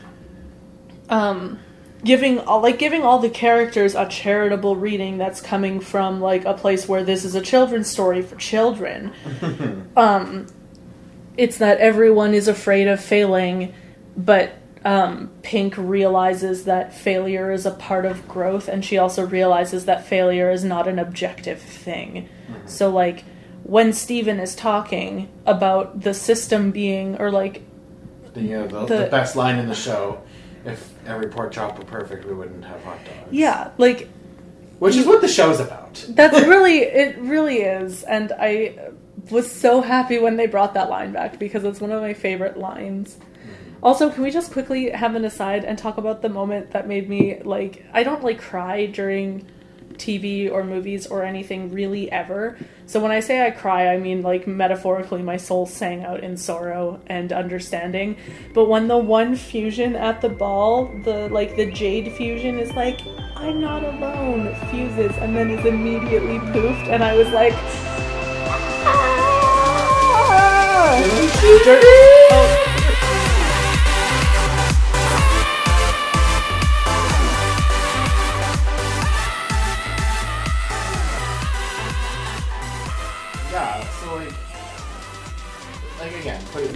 [1.09, 1.59] um,
[2.05, 6.53] giving all like giving all the characters a charitable reading that's coming from like a
[6.53, 9.11] place where this is a children's story for children.
[9.97, 10.47] um,
[11.35, 13.73] it's that everyone is afraid of failing,
[14.15, 14.53] but
[14.85, 20.05] um, Pink realizes that failure is a part of growth, and she also realizes that
[20.05, 22.29] failure is not an objective thing.
[22.67, 23.23] So, like,
[23.63, 27.63] when Steven is talking about the system being, or like,
[28.35, 30.21] the, you know, the, The- the best line in the show.
[30.65, 33.31] If every pork chop were perfect, we wouldn't have hot dogs.
[33.31, 34.09] yeah, like,
[34.79, 36.03] which is what the show's about.
[36.09, 38.03] that's really, it really is.
[38.03, 38.91] And I
[39.29, 42.57] was so happy when they brought that line back because it's one of my favorite
[42.57, 43.15] lines.
[43.15, 43.83] Mm-hmm.
[43.83, 47.09] Also, can we just quickly have an aside and talk about the moment that made
[47.09, 49.47] me like I don't like cry during
[49.97, 52.57] TV or movies or anything really ever.
[52.85, 56.37] So when I say I cry, I mean like metaphorically my soul sang out in
[56.37, 58.17] sorrow and understanding.
[58.53, 62.99] But when the one fusion at the ball, the like the jade fusion is like
[63.35, 67.53] I'm not alone, fuses and then is immediately poofed and I was like
[68.87, 69.25] "Ah!"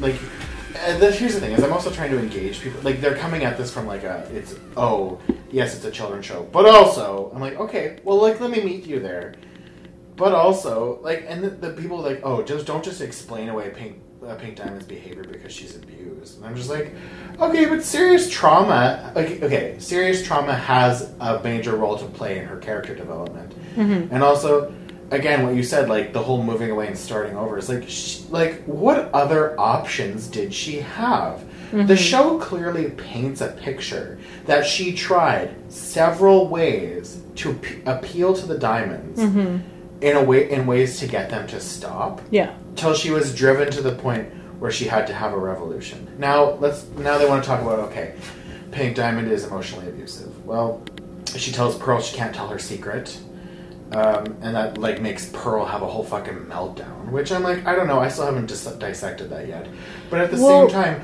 [0.01, 0.15] Like,
[0.75, 2.81] and here's the thing: is I'm also trying to engage people.
[2.81, 5.19] Like they're coming at this from like a, it's oh
[5.51, 8.85] yes, it's a children's show, but also I'm like, okay, well, like let me meet
[8.85, 9.35] you there.
[10.15, 14.01] But also, like, and the, the people like, oh, just don't just explain away Pink
[14.27, 16.37] uh, Pink Diamond's behavior because she's abused.
[16.37, 16.93] And I'm just like,
[17.39, 22.45] okay, but serious trauma, like, okay, serious trauma has a major role to play in
[22.45, 23.53] her character development,
[24.11, 24.73] and also,
[25.11, 28.21] again, what you said, like the whole moving away and starting over is like, sh-
[28.29, 31.43] like, what other options did she have?
[31.71, 31.95] The mm-hmm.
[31.95, 38.57] show clearly paints a picture that she tried several ways to p- appeal to the
[38.57, 39.57] diamonds mm-hmm.
[40.01, 42.55] in a way in ways to get them to stop yeah.
[42.75, 46.07] till she was driven to the point where she had to have a revolution.
[46.17, 48.15] Now let's now they want to talk about okay,
[48.71, 50.45] Pink Diamond is emotionally abusive.
[50.47, 50.81] Well,
[51.35, 53.19] she tells Pearl she can't tell her secret.
[53.91, 57.75] Um, and that like makes Pearl have a whole fucking meltdown, which I'm like, I
[57.75, 59.67] don't know, I still haven't dis- dissected that yet.
[60.11, 61.01] But at the Well- same time,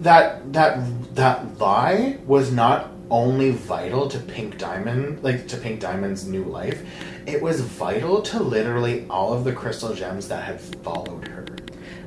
[0.00, 0.80] that that
[1.14, 6.82] that lie was not only vital to Pink Diamond, like to Pink Diamond's new life,
[7.24, 11.46] it was vital to literally all of the crystal gems that had followed her.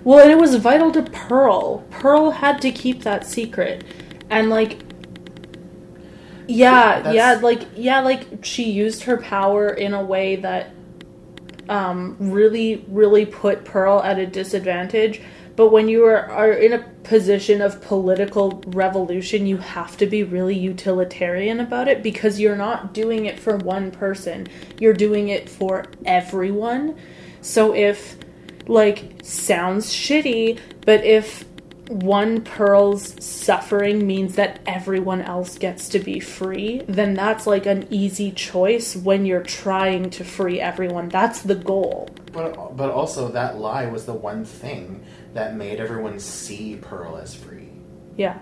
[0.03, 1.79] Well, and it was vital to Pearl.
[1.89, 3.83] Pearl had to keep that secret.
[4.29, 4.79] And like
[6.49, 10.71] yeah, That's- yeah, like yeah, like she used her power in a way that
[11.67, 15.21] um really really put Pearl at a disadvantage.
[15.55, 20.23] But when you are, are in a position of political revolution, you have to be
[20.23, 24.47] really utilitarian about it because you're not doing it for one person.
[24.79, 26.97] You're doing it for everyone.
[27.41, 28.15] So if
[28.67, 31.43] like sounds shitty, but if
[31.89, 37.87] one pearl's suffering means that everyone else gets to be free, then that's like an
[37.89, 41.09] easy choice when you're trying to free everyone.
[41.09, 42.07] That's the goal.
[42.31, 47.33] But but also that lie was the one thing that made everyone see Pearl as
[47.33, 47.69] free.
[48.15, 48.37] Yeah.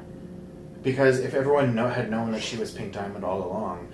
[0.84, 3.88] Because if everyone know, had known that she was Pink Diamond all along,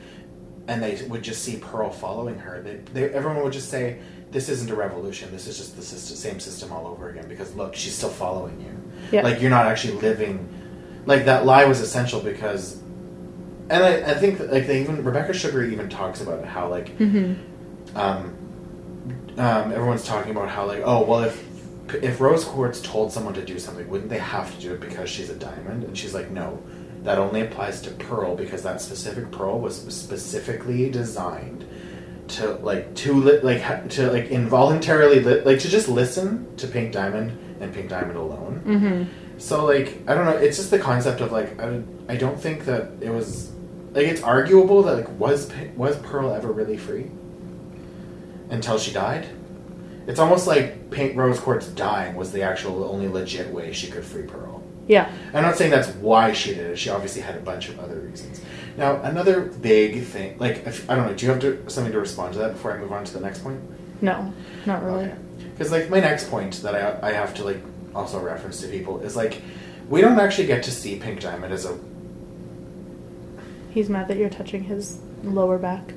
[0.68, 4.00] and they would just see Pearl following her, they, they, everyone would just say,
[4.32, 5.32] "This isn't a revolution.
[5.32, 8.60] This is just the system, same system all over again." Because look, she's still following
[8.60, 8.83] you.
[9.12, 9.22] Yeah.
[9.24, 10.48] Like you're not actually living.
[11.06, 12.78] Like that lie was essential because,
[13.70, 17.98] and I, I think like they even Rebecca Sugar even talks about how like, Mm-hmm.
[17.98, 18.36] um,
[19.38, 21.44] um, everyone's talking about how like, oh well, if
[21.96, 25.10] if Rose Quartz told someone to do something, wouldn't they have to do it because
[25.10, 25.84] she's a diamond?
[25.84, 26.62] And she's like, no,
[27.04, 31.66] that only applies to Pearl because that specific Pearl was specifically designed
[32.30, 36.68] to like to li- like ha- to like involuntarily li- like to just listen to
[36.68, 38.62] Pink Diamond and Pink Diamond alone.
[38.66, 39.40] Mm-hmm.
[39.40, 42.66] So like I don't know, it's just the concept of like I, I don't think
[42.66, 43.52] that it was
[43.92, 47.10] like it's arguable that like was was Pearl ever really free
[48.50, 49.28] until she died.
[50.06, 54.04] It's almost like Pink Rose Quartz dying was the actual only legit way she could
[54.04, 54.62] free Pearl.
[54.88, 55.10] Yeah.
[55.34, 56.80] I'm not saying that's why she did it.
[56.80, 58.42] She obviously had a bunch of other reasons.
[58.76, 62.00] Now another big thing, like if, I don't know, do you have to, something to
[62.00, 63.62] respond to that before I move on to the next point?
[64.02, 64.34] No,
[64.66, 65.06] not really.
[65.06, 65.16] Okay.
[65.54, 67.62] Because like my next point that I I have to like
[67.96, 69.42] also reference to people is like
[69.90, 71.78] we don't actually get to see Pink Diamond as a
[73.72, 75.94] He's mad that you're touching his lower back.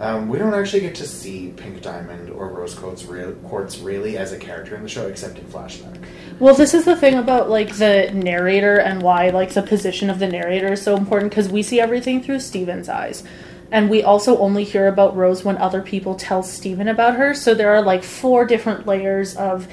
[0.00, 4.16] um, we don't actually get to see Pink Diamond or Rose Quartz, real, Quartz really
[4.18, 5.96] as a character in the show except in flashback.
[6.40, 10.18] Well, this is the thing about like the narrator and why like the position of
[10.18, 13.22] the narrator is so important because we see everything through Steven's eyes.
[13.70, 17.34] And we also only hear about Rose when other people tell Steven about her.
[17.34, 19.68] So there are like four different layers of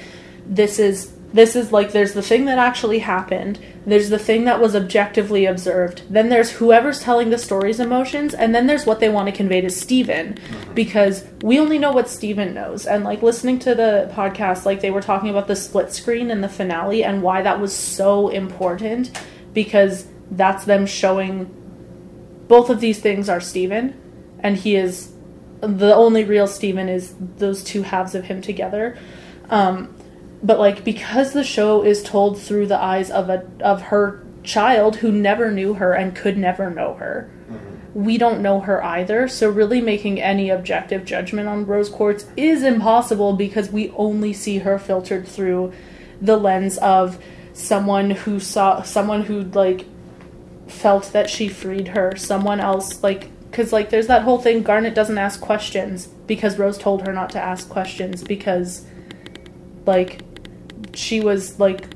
[0.46, 4.60] this is this is like there's the thing that actually happened, there's the thing that
[4.60, 9.08] was objectively observed, then there's whoever's telling the story's emotions, and then there's what they
[9.08, 10.34] want to convey to Steven.
[10.34, 10.74] Mm-hmm.
[10.74, 12.86] Because we only know what Steven knows.
[12.86, 16.42] And like listening to the podcast, like they were talking about the split screen in
[16.42, 19.18] the finale and why that was so important.
[19.54, 21.61] Because that's them showing
[22.52, 23.98] both of these things are Steven
[24.40, 25.10] and he is
[25.62, 28.98] the only real Steven is those two halves of him together.
[29.48, 29.96] Um,
[30.42, 34.96] but like because the show is told through the eyes of a of her child
[34.96, 37.30] who never knew her and could never know her
[37.94, 42.64] we don't know her either so really making any objective judgment on rose quartz is
[42.64, 45.72] impossible because we only see her filtered through
[46.20, 47.22] the lens of
[47.52, 49.86] someone who saw someone who like
[50.72, 54.94] felt that she freed her someone else like because like there's that whole thing garnet
[54.94, 58.84] doesn't ask questions because rose told her not to ask questions because
[59.86, 60.22] like
[60.94, 61.86] she was like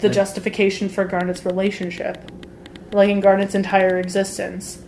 [0.00, 2.30] the justification for garnet's relationship
[2.92, 4.82] like in garnet's entire existence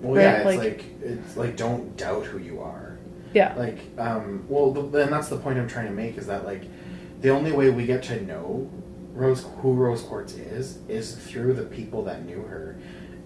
[0.00, 2.98] Well, yeah, Right, it's like- like, it's like don't doubt who you are.
[3.32, 6.44] yeah Like, um, well, th- then that's the point I'm trying to make is that
[6.44, 6.62] like
[7.22, 8.68] the only way we get to know
[9.16, 12.76] Rose who Rose Quartz is is through the people that knew her,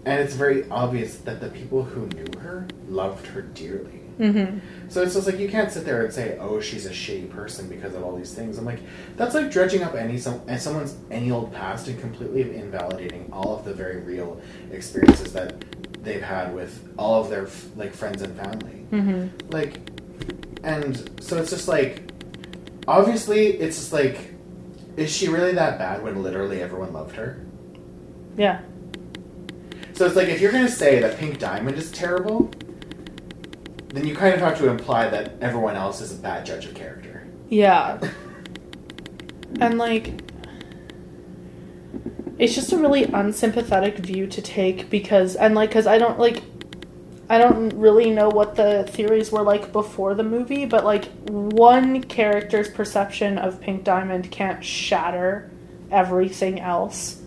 [0.05, 4.01] and it's very obvious that the people who knew her loved her dearly.
[4.18, 4.59] mm-hmm.
[4.88, 7.68] So it's just like you can't sit there and say, "Oh, she's a shitty person"
[7.68, 8.57] because of all these things.
[8.57, 8.80] I'm like,
[9.16, 13.59] that's like dredging up any some and someone's any old past and completely invalidating all
[13.59, 15.64] of the very real experiences that
[16.05, 18.86] they've had with all of their f- like friends and family.
[18.93, 19.51] Mm-hmm.
[19.51, 19.80] Like,
[20.62, 22.11] and so it's just like,
[22.86, 24.34] obviously, it's just like,
[25.01, 27.44] is she really that bad when literally everyone loved her?
[28.36, 28.61] yeah
[29.94, 32.51] So it's like if you're gonna say that Pink Diamond is terrible,
[33.88, 36.74] then you kind of have to imply that everyone else is a bad judge of
[36.74, 37.26] character.
[37.48, 37.98] Yeah.
[39.61, 40.12] And like
[42.38, 46.44] it's just a really unsympathetic view to take because and like cuz I don't like
[47.31, 52.03] I don't really know what the theories were like before the movie, but like one
[52.03, 55.49] character's perception of Pink Diamond can't shatter
[55.93, 57.22] everything else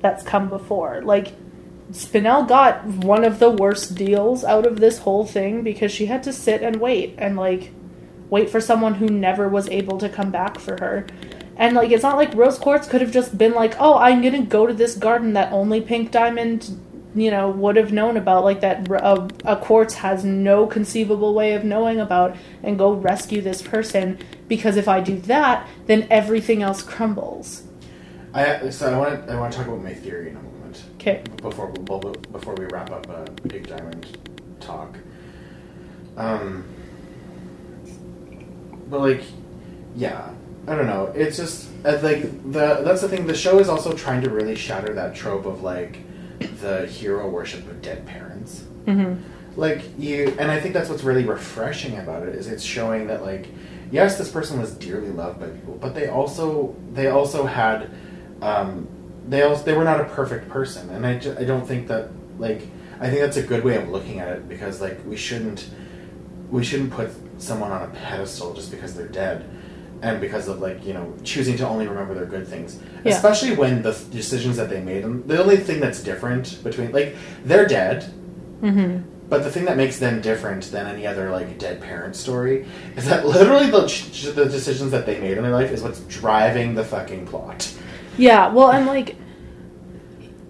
[0.00, 1.02] that's come before.
[1.02, 1.34] Like
[1.92, 6.24] Spinel got one of the worst deals out of this whole thing because she had
[6.24, 7.70] to sit and wait and like
[8.30, 11.06] wait for someone who never was able to come back for her.
[11.56, 14.34] And like it's not like Rose Quartz could have just been like, "Oh, I'm going
[14.34, 16.76] to go to this garden that only Pink Diamond,
[17.14, 21.52] you know, would have known about like that a, a quartz has no conceivable way
[21.52, 26.62] of knowing about and go rescue this person because if I do that, then everything
[26.62, 27.62] else crumbles."
[28.34, 30.82] I so I want to I want to talk about my theory in a moment
[30.96, 31.22] Okay.
[31.40, 34.18] before before we wrap up uh, big Diamond
[34.60, 34.96] talk.
[36.16, 36.64] Um,
[38.88, 39.22] but like,
[39.96, 40.30] yeah,
[40.66, 41.12] I don't know.
[41.14, 43.26] It's just uh, like the that's the thing.
[43.26, 45.98] The show is also trying to really shatter that trope of like
[46.60, 48.64] the hero worship of dead parents.
[48.86, 49.18] Mhm.
[49.56, 53.22] Like you, and I think that's what's really refreshing about it is it's showing that
[53.24, 53.46] like,
[53.90, 57.88] yes, this person was dearly loved by people, but they also they also had,
[58.42, 58.88] um,
[59.28, 62.08] they also they were not a perfect person, and I, ju- I don't think that
[62.38, 62.62] like
[63.00, 65.68] I think that's a good way of looking at it because like we shouldn't
[66.50, 69.44] we shouldn't put someone on a pedestal just because they're dead
[70.04, 73.14] and because of like you know choosing to only remember their good things Yeah.
[73.14, 77.16] especially when the decisions that they made and the only thing that's different between like
[77.44, 78.12] they're dead
[78.62, 79.02] Mhm.
[79.28, 83.06] but the thing that makes them different than any other like dead parent story is
[83.06, 86.84] that literally the, the decisions that they made in their life is what's driving the
[86.84, 87.68] fucking plot
[88.16, 89.16] Yeah, well, and like,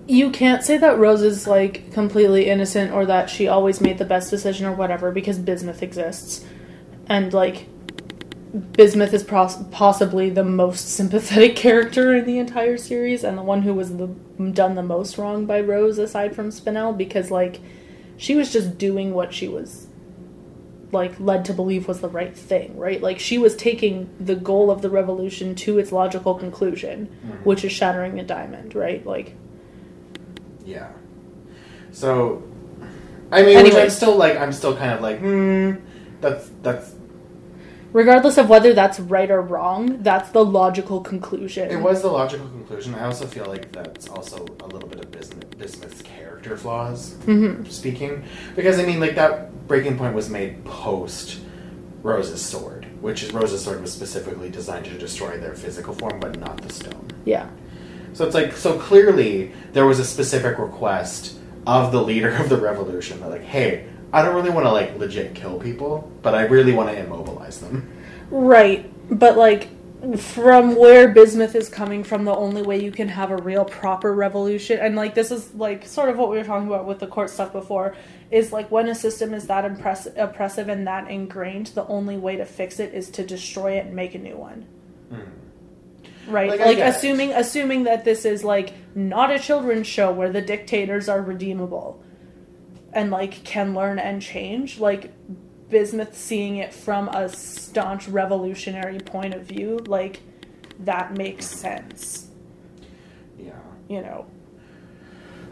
[0.06, 4.04] you can't say that Rose is like completely innocent or that she always made the
[4.04, 6.44] best decision or whatever because Bismuth exists,
[7.08, 7.68] and like,
[8.54, 13.62] Bismuth is pros- possibly the most sympathetic character in the entire series and the one
[13.62, 17.60] who was the done the most wrong by Rose aside from Spinel because like,
[18.16, 19.88] she was just doing what she was
[20.92, 23.02] like led to believe was the right thing, right?
[23.02, 27.06] Like she was taking the goal of the revolution to its logical conclusion,
[27.42, 29.04] which is shattering a diamond, right?
[29.04, 29.34] Like
[30.64, 30.88] yeah
[31.92, 32.42] so
[33.30, 33.82] i mean Anyway.
[33.82, 35.72] i'm still like i'm still kind of like hmm
[36.20, 36.94] that's that's
[37.94, 41.70] regardless of whether that's right or wrong, that's the logical conclusion.
[41.70, 42.94] It was the logical conclusion.
[42.94, 45.10] I also feel like that's also a little bit of
[45.56, 47.70] Bismuth's character flaws Mhm.
[47.70, 48.24] speaking,
[48.54, 51.38] because I mean, like that breaking point was made post
[52.02, 56.38] Rose's sword, which is Rose's sword was specifically designed to destroy their physical form, but
[56.38, 57.06] not the stone.
[57.24, 57.46] Yeah.
[58.12, 61.36] So it's like so clearly there was a specific request
[61.66, 64.96] of the leader of the revolution that like, hey, I don't really want to like
[64.96, 67.92] legit kill people, but I really want to immobilize them.
[68.30, 68.88] Right.
[69.10, 69.70] But like
[70.18, 74.14] from where Bismuth is coming from, the only way you can have a real proper
[74.14, 77.08] revolution and like this is like sort of what we were talking about with the
[77.08, 77.96] court stuff before,
[78.30, 82.36] is like when a system is that impress- oppressive and that ingrained, the only way
[82.36, 84.64] to fix it is to destroy it and make a new one.
[85.10, 86.30] Hmm.
[86.32, 86.50] Right.
[86.50, 86.82] Like, Like, it.
[86.82, 92.00] assuming assuming that this is like not a children's show where the dictators are redeemable
[92.94, 95.12] and like can learn and change, like
[95.68, 100.20] bismuth seeing it from a staunch revolutionary point of view like
[100.80, 102.28] that makes sense
[103.38, 103.52] Yeah.
[103.88, 104.26] you know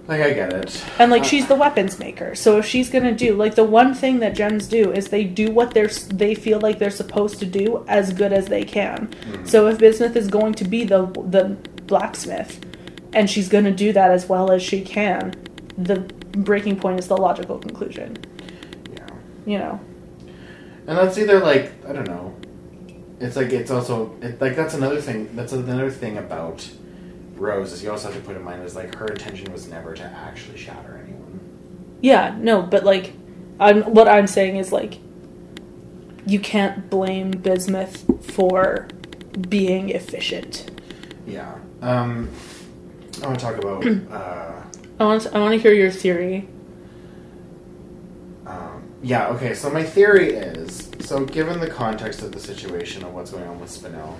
[0.06, 0.84] Like I get it.
[0.98, 3.94] and like Uh, she's the weapons maker so if she's gonna do like the one
[3.94, 7.46] thing that gems do is they do what they're they feel like they're supposed to
[7.46, 9.46] do as good as they can Mm-hmm.
[9.46, 12.60] so if bismuth is going to be the the blacksmith
[13.14, 15.34] and she's gonna do that as well as she can
[15.78, 18.16] the breaking point is the logical conclusion
[18.94, 19.06] Yeah.
[19.46, 19.80] you know
[20.86, 22.34] And that's either like I don't know.
[23.20, 25.28] It's like it's also it, like that's another thing.
[25.36, 26.68] That's another thing about
[27.36, 29.94] Rose is you also have to put in mind is like her intention was never
[29.94, 31.38] to actually shatter anyone.
[32.00, 33.12] Yeah, no, but like,
[33.60, 34.98] I'm what I'm saying is like,
[36.26, 38.04] you can't blame bismuth
[38.34, 38.88] for
[39.48, 40.68] being efficient.
[41.26, 41.54] Yeah.
[41.80, 42.28] Um,
[43.22, 43.86] I want to talk about.
[44.10, 44.61] uh,
[45.02, 46.48] I want I want to hear your theory.
[48.46, 49.28] um, yeah.
[49.30, 49.54] Okay.
[49.54, 53.58] So my theory is so given the context of the situation of what's going on
[53.60, 54.14] with Spinel.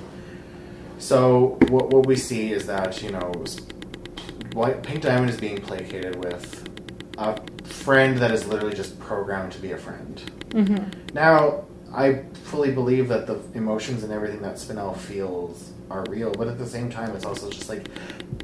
[0.99, 3.33] So what what we see is that you know,
[4.55, 6.69] White Pink Diamond is being placated with
[7.19, 10.23] a friend that is literally just programmed to be a friend.
[10.51, 11.15] Mm-hmm.
[11.15, 11.65] Now,
[11.95, 16.59] I fully believe that the emotions and everything that Spinel feels are real, but at
[16.59, 17.87] the same time, it's also just like,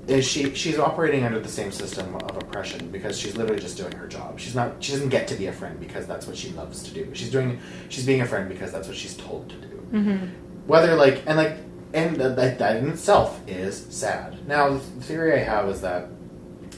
[0.07, 0.55] is she?
[0.55, 4.39] She's operating under the same system of oppression because she's literally just doing her job.
[4.39, 4.83] She's not.
[4.83, 7.11] She doesn't get to be a friend because that's what she loves to do.
[7.15, 7.59] She's doing.
[7.89, 9.89] She's being a friend because that's what she's told to do.
[9.93, 10.27] Mm-hmm.
[10.67, 11.57] Whether like and like
[11.95, 14.47] and that that in itself is sad.
[14.47, 16.09] Now, the theory I have is that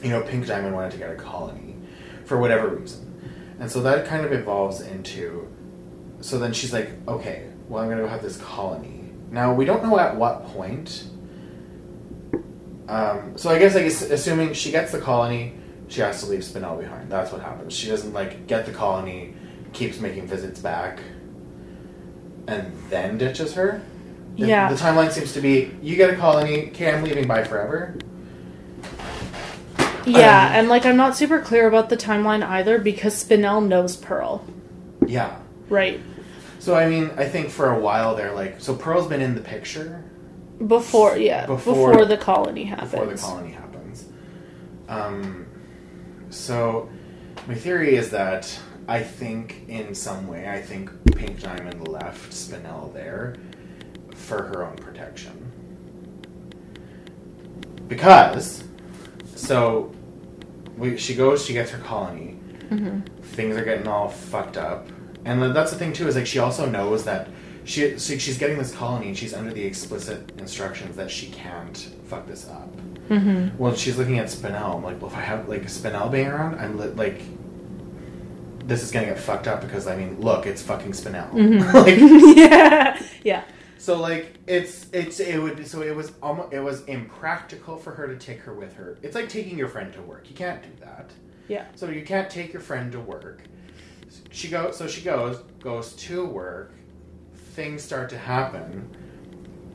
[0.01, 1.75] you know Pink Diamond wanted to get a colony
[2.25, 5.50] for whatever reason, and so that kind of evolves into.
[6.21, 9.11] So then she's like, okay, well I'm gonna go have this colony.
[9.31, 11.05] Now we don't know at what point.
[12.87, 15.53] Um, so I guess I guess assuming she gets the colony,
[15.87, 17.09] she has to leave Spinel behind.
[17.11, 17.73] That's what happens.
[17.73, 19.33] She doesn't like get the colony,
[19.73, 20.99] keeps making visits back,
[22.47, 23.81] and then ditches her.
[24.37, 24.69] The- Yeah.
[24.69, 27.95] The timeline seems to be you get a colony, okay, I'm leaving by forever.
[30.05, 33.95] Yeah, Um, and like I'm not super clear about the timeline either because Spinel knows
[33.95, 34.43] Pearl,
[35.05, 35.35] Yeah.
[35.69, 35.99] right?
[36.61, 39.41] So I mean, I think for a while they're like, so Pearl's been in the
[39.41, 40.03] picture
[40.67, 42.91] Before, yeah, Before- before, the colony happens.
[42.91, 44.05] before the colony happens.
[44.87, 45.47] Um,
[46.29, 46.87] so
[47.47, 52.93] my theory is that I think in some way, I think Pink Diamond left Spinel
[52.93, 53.37] there
[54.13, 55.51] for her own protection.
[57.87, 58.63] Because,
[59.35, 59.91] so
[60.77, 62.37] we, she goes, she gets her colony.
[62.69, 63.01] Mhm.
[63.23, 64.87] Things are getting all fucked up,
[65.25, 66.07] and that's the thing too.
[66.07, 67.29] Is like she also knows that
[67.63, 72.25] she, she's getting this colony, and she's under the explicit instructions that she can't fuck
[72.27, 72.69] this up.
[73.09, 73.55] Mhm.
[73.57, 74.75] Well, she's looking at Spinel.
[74.77, 77.21] I'm like, well, if I have like Spinel being around, I'm li- like,
[78.65, 81.29] this is gonna get fucked up because I mean, look, it's fucking Spinel.
[81.31, 81.73] Mhm.
[81.73, 83.43] like, yeah, yeah.
[83.77, 88.07] so like, it's it's it would so it was almost it was impractical for her
[88.07, 88.97] to take her with her.
[89.01, 90.29] It's like taking your friend to work.
[90.29, 91.11] You can't do that.
[91.47, 91.65] Yeah.
[91.75, 93.41] So you can't take your friend to work.
[94.31, 94.77] She goes.
[94.77, 96.71] So she goes goes to work.
[97.53, 98.89] Things start to happen.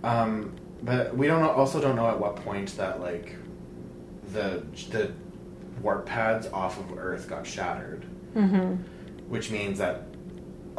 [0.02, 3.36] Um, but we don't know, also don't know at what point that like
[4.32, 5.12] the the
[5.82, 8.04] warp pads off of Earth got shattered,
[8.34, 8.74] Mm-hmm.
[9.30, 10.02] which means that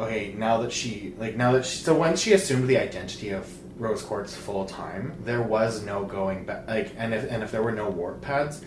[0.00, 3.48] okay now that she like now that she, so once she assumed the identity of
[3.80, 6.66] Rose Quartz full time, there was no going back.
[6.68, 8.60] Like and if and if there were no warp pads,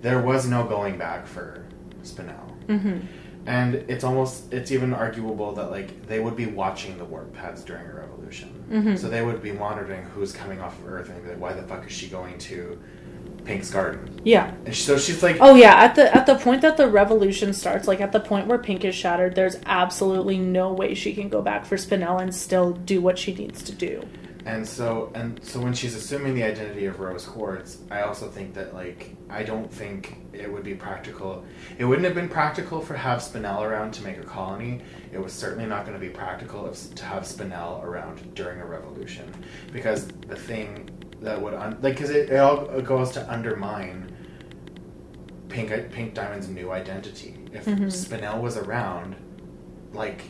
[0.00, 1.64] there was no going back for
[2.02, 2.50] Spinel.
[2.66, 2.98] Mm-hmm.
[3.46, 7.62] And it's almost it's even arguable that like they would be watching the warp pads
[7.62, 8.64] during a revolution.
[8.70, 8.98] Mhm.
[8.98, 11.62] So they would be monitoring who's coming off of Earth and be like, why the
[11.62, 12.78] fuck is she going to
[13.44, 14.18] Pink's garden?
[14.24, 14.50] Yeah.
[14.64, 17.86] And so she's like, Oh yeah, at the at the point that the revolution starts,
[17.86, 21.42] like at the point where Pink is shattered, there's absolutely no way she can go
[21.42, 24.02] back for Spinel and still do what she needs to do.
[24.46, 28.54] And so and so when she's assuming the identity of Rose Quartz, I also think
[28.54, 31.44] that like I don't think it would be practical.
[31.78, 34.82] It wouldn't have been practical for have Spinel around to make a colony.
[35.12, 38.66] It was certainly not going to be practical if, to have Spinel around during a
[38.66, 39.32] revolution
[39.72, 40.90] because the thing
[41.20, 44.10] that would un- like because it, it all goes to undermine
[45.48, 47.36] Pink Pink Diamond's new identity.
[47.52, 47.86] If Mhm.
[47.86, 49.14] Spinel was around,
[49.92, 50.22] like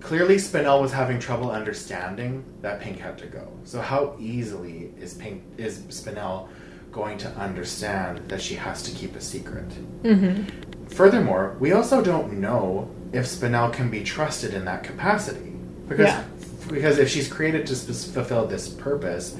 [0.00, 3.48] clearly Spinel was having trouble understanding that Pink had to go.
[3.64, 6.48] So how easily is Pink is Spinel
[6.92, 9.68] going to understand that she has to keep a secret?
[10.02, 10.86] Mm-hmm.
[10.86, 15.52] Furthermore, we also don't know if Spinel can be trusted in that capacity
[15.88, 16.24] because Yeah.
[16.68, 19.36] because if she's created to sp- fulfill this purpose,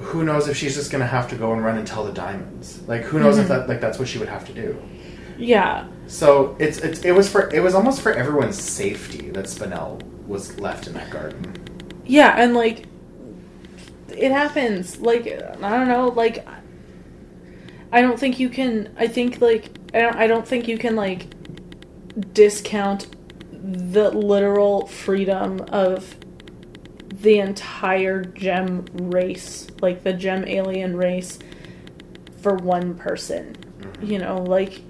[0.00, 2.12] who knows if she's just going to have to go and run and tell the
[2.12, 2.80] diamonds?
[2.86, 3.48] Like who knows if Mhm.
[3.48, 4.76] that like that's what she would have to do?
[5.38, 5.86] Yeah.
[6.06, 10.58] So it's, it's it was for it was almost for everyone's safety that Spinel was
[10.60, 11.54] left in that garden.
[12.04, 12.86] Yeah, and like
[14.08, 15.00] it happens.
[15.00, 16.46] Like I don't know, like
[17.92, 20.94] I don't think you can I think like I don't I don't think you can
[20.94, 21.26] like
[22.32, 23.08] discount
[23.52, 26.16] the literal freedom of
[27.20, 31.38] the entire gem race, like the gem alien race
[32.38, 33.56] for one person.
[33.80, 34.06] Mm-hmm.
[34.06, 34.82] You know, like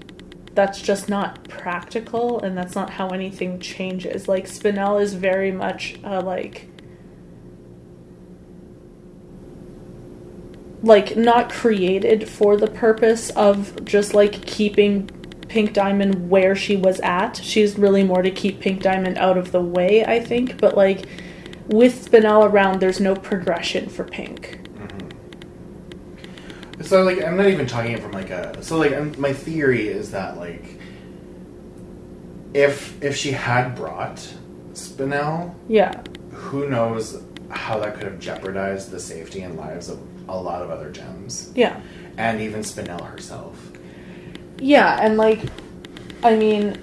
[0.57, 4.27] that's just not practical and that's not how anything changes.
[4.27, 6.67] Like Spinel is very much uh, like
[10.81, 15.05] like not created for the purpose of just like keeping
[15.47, 17.37] Pink Diamond where she was at.
[17.37, 21.05] She's really more to keep Pink Diamond out of the way, I think, but like
[21.67, 24.66] with Spinel around there's no progression for Pink.
[26.87, 29.89] So like I'm not even talking it from like a so like um my theory
[29.89, 30.79] is that like
[32.53, 34.25] if if she had brought
[34.73, 36.01] Spinel, Yeah.
[36.31, 40.69] who knows how that could have jeopardized the safety and lives of a lot of
[40.69, 41.77] other gems Yeah.
[42.17, 43.55] and even Spinel herself.
[44.59, 45.41] Yeah, and like
[46.23, 46.77] I mean,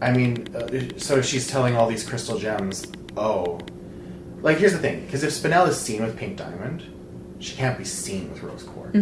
[0.00, 2.86] I mean, uh, so she's telling all these crystal gems,
[3.16, 3.58] oh,
[4.40, 6.82] like here's the thing, because if Spinel is seen with Pink Diamond,
[7.42, 8.92] she can't be seen with Rose Quartz,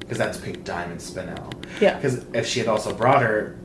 [0.00, 1.52] because that's Pink Diamond Spinel.
[1.80, 1.96] Yeah.
[1.96, 3.56] Because if she had also brought her,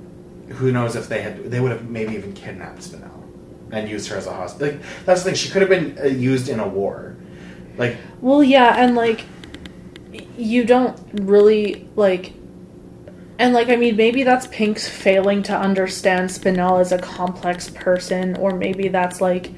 [0.50, 3.24] who knows if they had, they would have maybe even kidnapped Spinel
[3.72, 4.74] and used her as a hostage.
[4.74, 7.16] Like that's the thing, she could have been uh, used in a war.
[7.78, 9.24] Like Well, yeah, and like
[10.38, 12.34] you don't really like
[13.40, 18.36] and like I mean maybe that's Pink's failing to understand Spinel as a complex person
[18.38, 19.52] or maybe that's like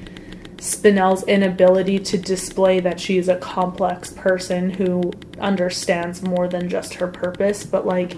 [0.58, 7.06] Spinel's inability to display that she's a complex person who understands more than just her
[7.06, 8.16] purpose, but like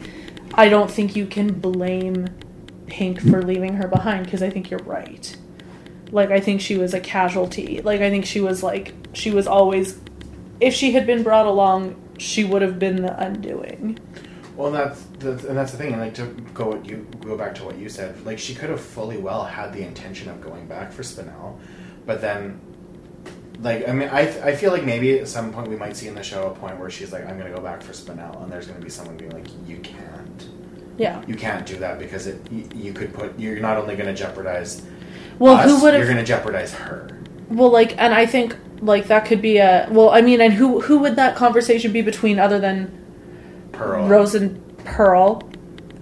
[0.54, 2.28] I don't think you can blame
[2.86, 5.36] Pink for leaving her behind because I think you're right.
[6.10, 7.82] Like I think she was a casualty.
[7.82, 9.98] Like I think she was like she was always
[10.60, 13.98] if she had been brought along, she would have been the undoing.
[14.56, 15.92] Well, that's, and that's the thing.
[15.92, 18.80] And like to go you go back to what you said, like she could have
[18.80, 21.58] fully well had the intention of going back for Spinel,
[22.06, 22.60] but then,
[23.60, 26.14] like I mean, I I feel like maybe at some point we might see in
[26.14, 28.66] the show a point where she's like, I'm gonna go back for Spinel, and there's
[28.66, 30.48] gonna be someone being like, you can't,
[30.96, 31.22] Yeah.
[31.26, 34.82] you can't do that because it you, you could put you're not only gonna jeopardize
[35.38, 37.18] Well, us, who would you're gonna jeopardize her.
[37.48, 40.80] Well, like and I think like that could be a well, I mean, and who
[40.80, 42.96] who would that conversation be between other than
[43.72, 44.06] Pearl.
[44.08, 45.42] Rose and Pearl?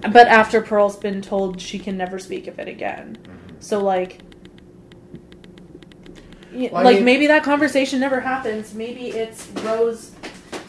[0.00, 3.18] But after Pearl's been told she can never speak of it again.
[3.20, 3.54] Mm-hmm.
[3.58, 4.20] So like
[6.52, 8.74] y- Well, like mean- maybe that conversation never happens.
[8.74, 10.12] Maybe it's Rose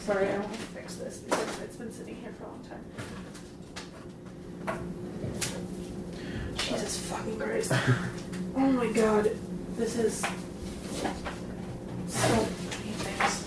[0.06, 2.64] Sorry, I don't want to fix this because it's been sitting here for a long
[2.64, 2.82] time.
[6.56, 7.72] Jesus fucking Christ.
[8.56, 9.30] Oh my god.
[9.76, 10.18] This is
[12.08, 13.46] so many things.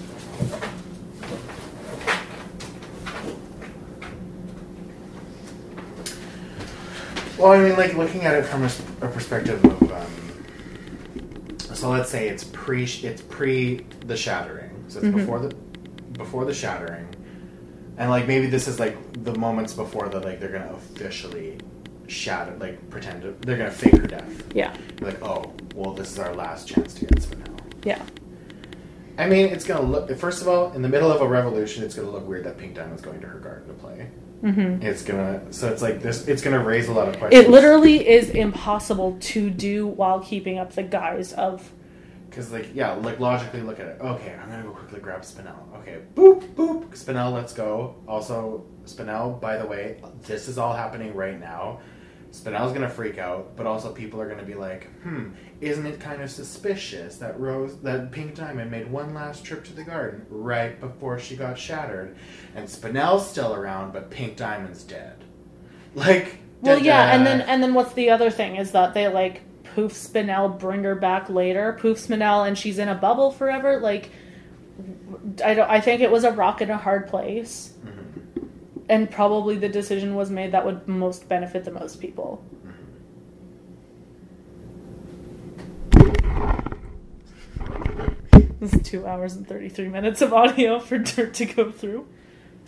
[7.37, 10.05] Well, I mean, like looking at it from a perspective of, um,
[11.73, 15.15] so let's say it's pre, it's pre the shattering, so it's Mhm.
[15.15, 15.55] before the,
[16.17, 17.07] before the shattering,
[17.97, 21.57] and like maybe this is like the moments before that, like they're gonna officially
[22.07, 24.43] shatter, like pretend to, they're gonna fake her death.
[24.53, 24.73] Yeah.
[25.01, 27.59] Like, oh, well, this is our last chance to get Spinel.
[27.83, 28.01] Yeah.
[29.17, 30.15] I mean, it's gonna look.
[30.17, 32.73] First of all, in the middle of a revolution, it's gonna look weird that Pink
[32.75, 34.07] Diamond's going to her garden to play.
[34.43, 36.27] Hmm It's gonna, so it's like this.
[36.27, 37.45] It's gonna raise a lot of questions.
[37.45, 41.73] It literally is impossible to do while keeping up the guise of
[42.29, 43.97] Because, like, yeah, like logically look at it.
[44.01, 45.55] Okay, I'm gonna go quickly grab Spinel.
[45.79, 46.89] Okay, boop, boop.
[46.89, 47.95] Spinel, let's go.
[48.07, 51.79] Also, Spinel, by the way, this is all happening right now.
[52.33, 55.29] Spinel's gonna freak out, but also people are gonna be like, hmm,
[55.61, 59.73] isn't it kind of suspicious that Rose, that Pink Diamond made one last trip to
[59.73, 62.15] the garden right before she got shattered,
[62.55, 65.23] and Spinel's still around, but Pink Diamond's dead.
[65.93, 66.85] Like, Well, da-da.
[66.85, 69.41] yeah, and then and then what's the other thing is that they like
[69.75, 73.79] poof Spinel, bring her back later, poof Spinel, and she's in a bubble forever.
[73.79, 74.09] Like,
[75.45, 75.69] I don't.
[75.69, 77.92] I think it was a rock in a hard place, Mhm.
[78.93, 82.45] And probably the decision was made that would most benefit the most people.
[88.59, 92.07] This is two hours and thirty three minutes of audio for Dirt to go through.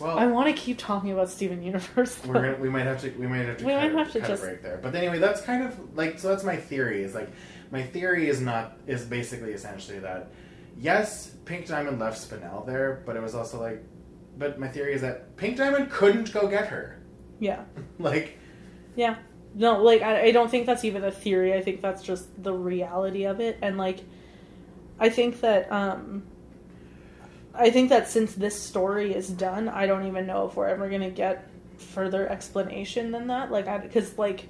[0.00, 2.20] well, I want to keep talking about Steven Universe.
[2.26, 4.20] We're gonna, we might have to we might have to We cut, might have to
[4.20, 4.80] just- a break there.
[4.82, 6.28] But anyway, that's kind of like so.
[6.28, 7.04] That's my theory.
[7.04, 7.30] Is like
[7.70, 10.32] my theory is not is basically essentially that
[10.76, 13.82] yes, Pink Diamond left Spinel there, but it was also like,
[14.38, 17.00] but my theory is that Pink Diamond couldn't go get her.
[17.40, 17.64] Yeah.
[17.98, 18.38] Like,
[18.94, 19.16] Yeah.
[19.54, 21.54] No, like I, I don't think that's even a theory.
[21.54, 23.58] I think that's just the reality of it.
[23.62, 24.00] And like
[25.00, 26.24] I think that um
[27.54, 30.90] I think that since this story is done, I don't even know if we're ever
[30.90, 33.50] going to get further explanation than that.
[33.50, 34.48] Like I cuz like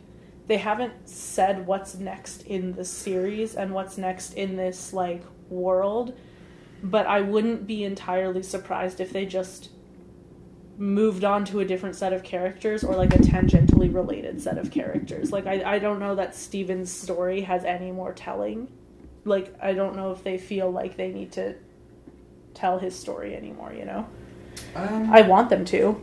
[0.48, 6.18] they haven't said what's next in the series and what's next in this like world.
[6.82, 9.70] But I wouldn't be entirely surprised if they just
[10.78, 14.70] moved on to a different set of characters or like a tangentially related set of
[14.70, 15.32] characters.
[15.32, 18.68] Like I, I don't know that Steven's story has any more telling.
[19.24, 21.54] Like I don't know if they feel like they need to
[22.54, 24.06] tell his story anymore, you know?
[24.74, 26.02] Um, I want them to.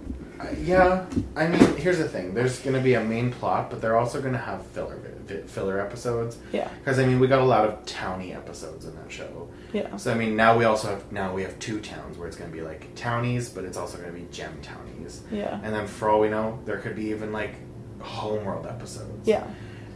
[0.60, 2.34] Yeah, I mean, here's the thing.
[2.34, 5.00] There's going to be a main plot, but they're also going to have filler
[5.48, 6.38] filler episodes.
[6.52, 6.70] Yeah.
[6.80, 9.50] Because I mean, we got a lot of towny episodes in that show.
[9.72, 9.96] Yeah.
[9.98, 12.52] So I mean, now we also have now we have two towns where it's going
[12.52, 15.22] to be like townies, but it's also going to be gem townies.
[15.32, 15.60] Yeah.
[15.64, 17.56] And then for all we know, there could be even like
[18.00, 19.28] homeworld episodes.
[19.28, 19.48] Yeah.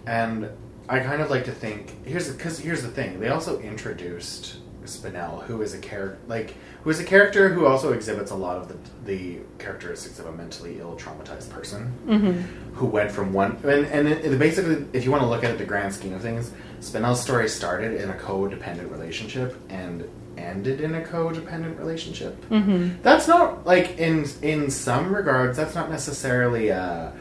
[0.06, 0.50] And
[0.90, 3.20] I kind of like to think here's because here's the thing.
[3.20, 7.94] They also introduced Spinel, who is a character like who is a character who also
[7.94, 12.76] exhibits a lot of the the characteristics of a mentally ill, traumatized person Mm-hmm.
[12.76, 15.58] who went from one and and it, basically, if you want to look at it,
[15.58, 20.08] the grand scheme of things, Spinel's story started in a codependent relationship and
[20.38, 22.40] ended in a codependent relationship.
[22.50, 23.02] Mm-hmm.
[23.02, 27.12] That's not like in in some regards, that's not necessarily uh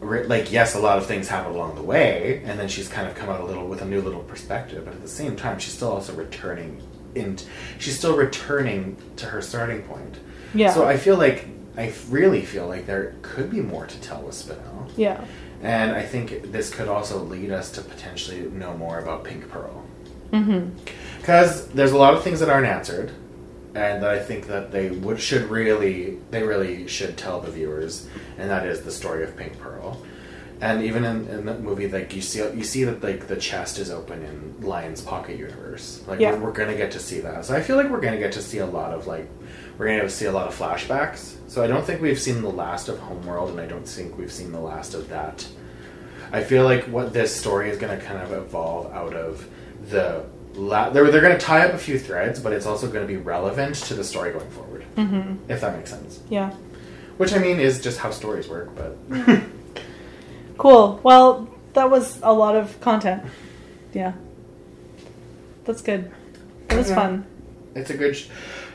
[0.00, 3.08] re- like yes, a lot of things happen along the way, and then she's kind
[3.08, 4.84] of come out a little with a new little perspective.
[4.84, 6.80] But at the same time, she's still also returning
[7.14, 7.38] in.
[7.78, 10.18] She's still returning to her starting point.
[10.54, 10.72] Yeah.
[10.72, 11.46] So I feel like
[11.76, 15.24] I really feel like there could be more to tell with Spinel, Yeah.
[15.62, 19.82] and I think this could also lead us to potentially know more about Pink Pearl
[20.32, 20.70] Mm-hmm.
[21.20, 23.10] because there's a lot of things that aren't answered
[23.74, 28.06] and I think that they would should really they really should tell the viewers
[28.38, 30.00] and that is the story of Pink Pearl
[30.62, 33.78] and even in, in the movie like you see you see that like the chest
[33.78, 36.32] is open in Lion's Pocket Universe like Yeah.
[36.34, 38.42] we're, we're gonna get to see that so I feel like we're gonna get to
[38.42, 39.28] see a lot of like
[39.76, 42.88] we're gonna see a lot of flashbacks so I don't think we've seen the last
[42.88, 45.46] of Homeworld and I don't think we've seen the last of that
[46.32, 49.46] I feel like what this story is going to kind of evolve out of
[49.90, 50.24] the.
[50.54, 53.06] La- they're they're going to tie up a few threads, but it's also going to
[53.06, 54.82] be relevant to the story going forward.
[54.96, 55.50] Mm-hmm.
[55.50, 56.20] If that makes sense.
[56.30, 56.50] Yeah.
[57.18, 58.96] Which I mean is just how stories work, but
[60.58, 61.00] Cool.
[61.02, 63.22] Well, that was a lot of content.
[63.92, 64.12] Yeah.
[65.64, 66.10] That's good.
[66.70, 66.94] It was Yeah.
[66.96, 67.26] fun.
[67.74, 68.14] it's a good.
[68.16, 68.28] Sh-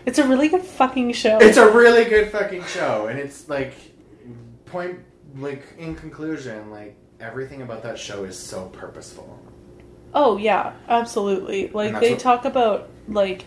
[0.05, 1.38] It's a really good fucking show.
[1.39, 3.73] it's a really good fucking show, and it's like
[4.65, 4.99] point
[5.38, 9.38] like in conclusion, like everything about that show is so purposeful.
[10.13, 11.69] Oh yeah, absolutely.
[11.69, 13.45] Like they what- talk about like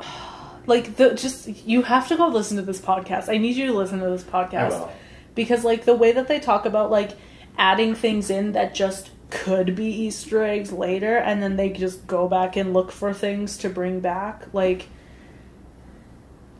[0.66, 3.28] like the just you have to go listen to this podcast.
[3.28, 4.92] I need you to listen to this I podcast will.
[5.38, 7.12] Because like the way that they talk about like
[7.56, 12.28] adding things in that just could be Easter eggs later and then they just go
[12.28, 14.88] back and look for things to bring back like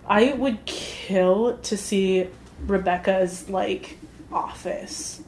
[0.06, 2.28] I would kill to see
[2.68, 3.98] Rebecca's like
[4.32, 5.22] office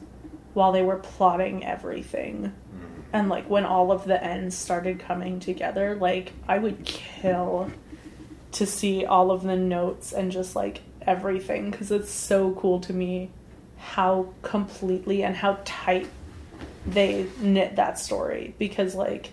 [0.53, 2.53] while they were plotting everything.
[2.53, 3.01] Mm-hmm.
[3.11, 7.69] And like when all of the ends started coming together like i would kill
[8.53, 12.93] to see all of the notes and just like everything because it's so cool to
[12.93, 13.29] me
[13.81, 16.07] how completely and how tight
[16.85, 19.31] they knit that story because like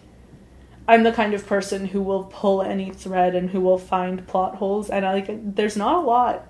[0.86, 4.56] i'm the kind of person who will pull any thread and who will find plot
[4.56, 6.46] holes and I, like there's not a lot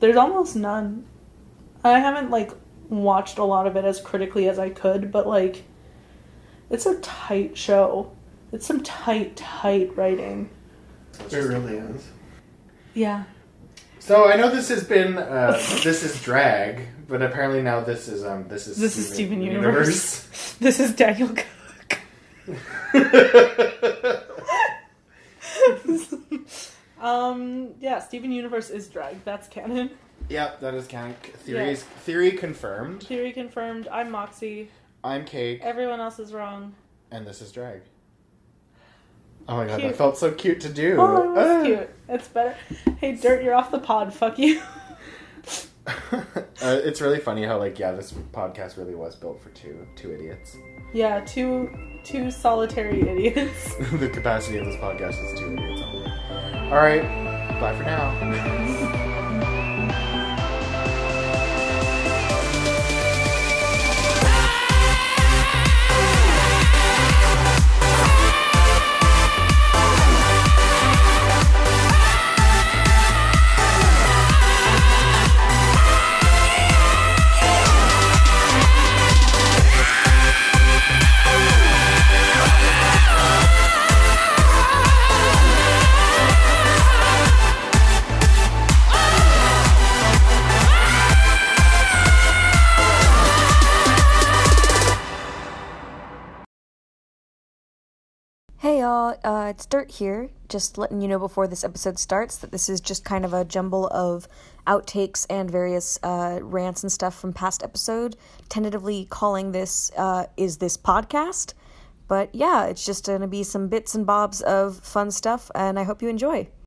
[0.00, 1.06] there's almost none
[1.82, 2.52] i haven't like
[2.88, 5.64] watched a lot of it as critically as i could but like
[6.70, 8.10] it's a tight show.
[8.52, 10.50] It's some tight, tight writing.
[11.30, 12.08] It really is.
[12.94, 13.24] Yeah.
[14.04, 15.52] So I know this has been uh,
[15.82, 20.28] this is drag, but apparently now this is um this is This is Steven Universe.
[20.60, 21.46] This is Daniel Cook.
[27.00, 29.24] um, yeah, Steven Universe is drag.
[29.24, 29.88] That's canon.
[30.28, 31.14] yep, that is canon.
[31.38, 33.04] Theories theory confirmed.
[33.04, 33.88] Theory confirmed.
[33.90, 34.68] I'm Moxie.
[35.02, 36.74] I'm Cake, Everyone else is wrong.
[37.10, 37.80] and this is drag.
[39.48, 39.92] Oh my god, Cute.
[39.92, 40.96] that felt so cute to do.
[40.98, 41.62] Oh, that's Ah.
[41.64, 41.90] cute.
[42.08, 42.56] It's better.
[42.98, 44.12] Hey, Dirt, you're off the pod.
[44.14, 44.60] Fuck you.
[45.86, 46.22] uh,
[46.62, 50.56] it's really funny how like yeah, this podcast really was built for two two idiots.
[50.94, 51.70] yeah, two
[52.04, 53.74] two solitary idiots.
[53.92, 56.10] the capacity of this podcast is two idiots only.
[56.70, 57.02] All right,
[57.60, 58.90] bye for now.
[98.94, 99.18] y'all.
[99.24, 100.30] Uh, it's Dirt here.
[100.48, 103.44] Just letting you know before this episode starts that this is just kind of a
[103.44, 104.28] jumble of
[104.66, 108.16] outtakes and various uh, rants and stuff from past episode.
[108.48, 111.54] Tentatively calling this uh, "Is This Podcast?"
[112.06, 115.82] But yeah, it's just gonna be some bits and bobs of fun stuff, and I
[115.84, 116.48] hope you enjoy.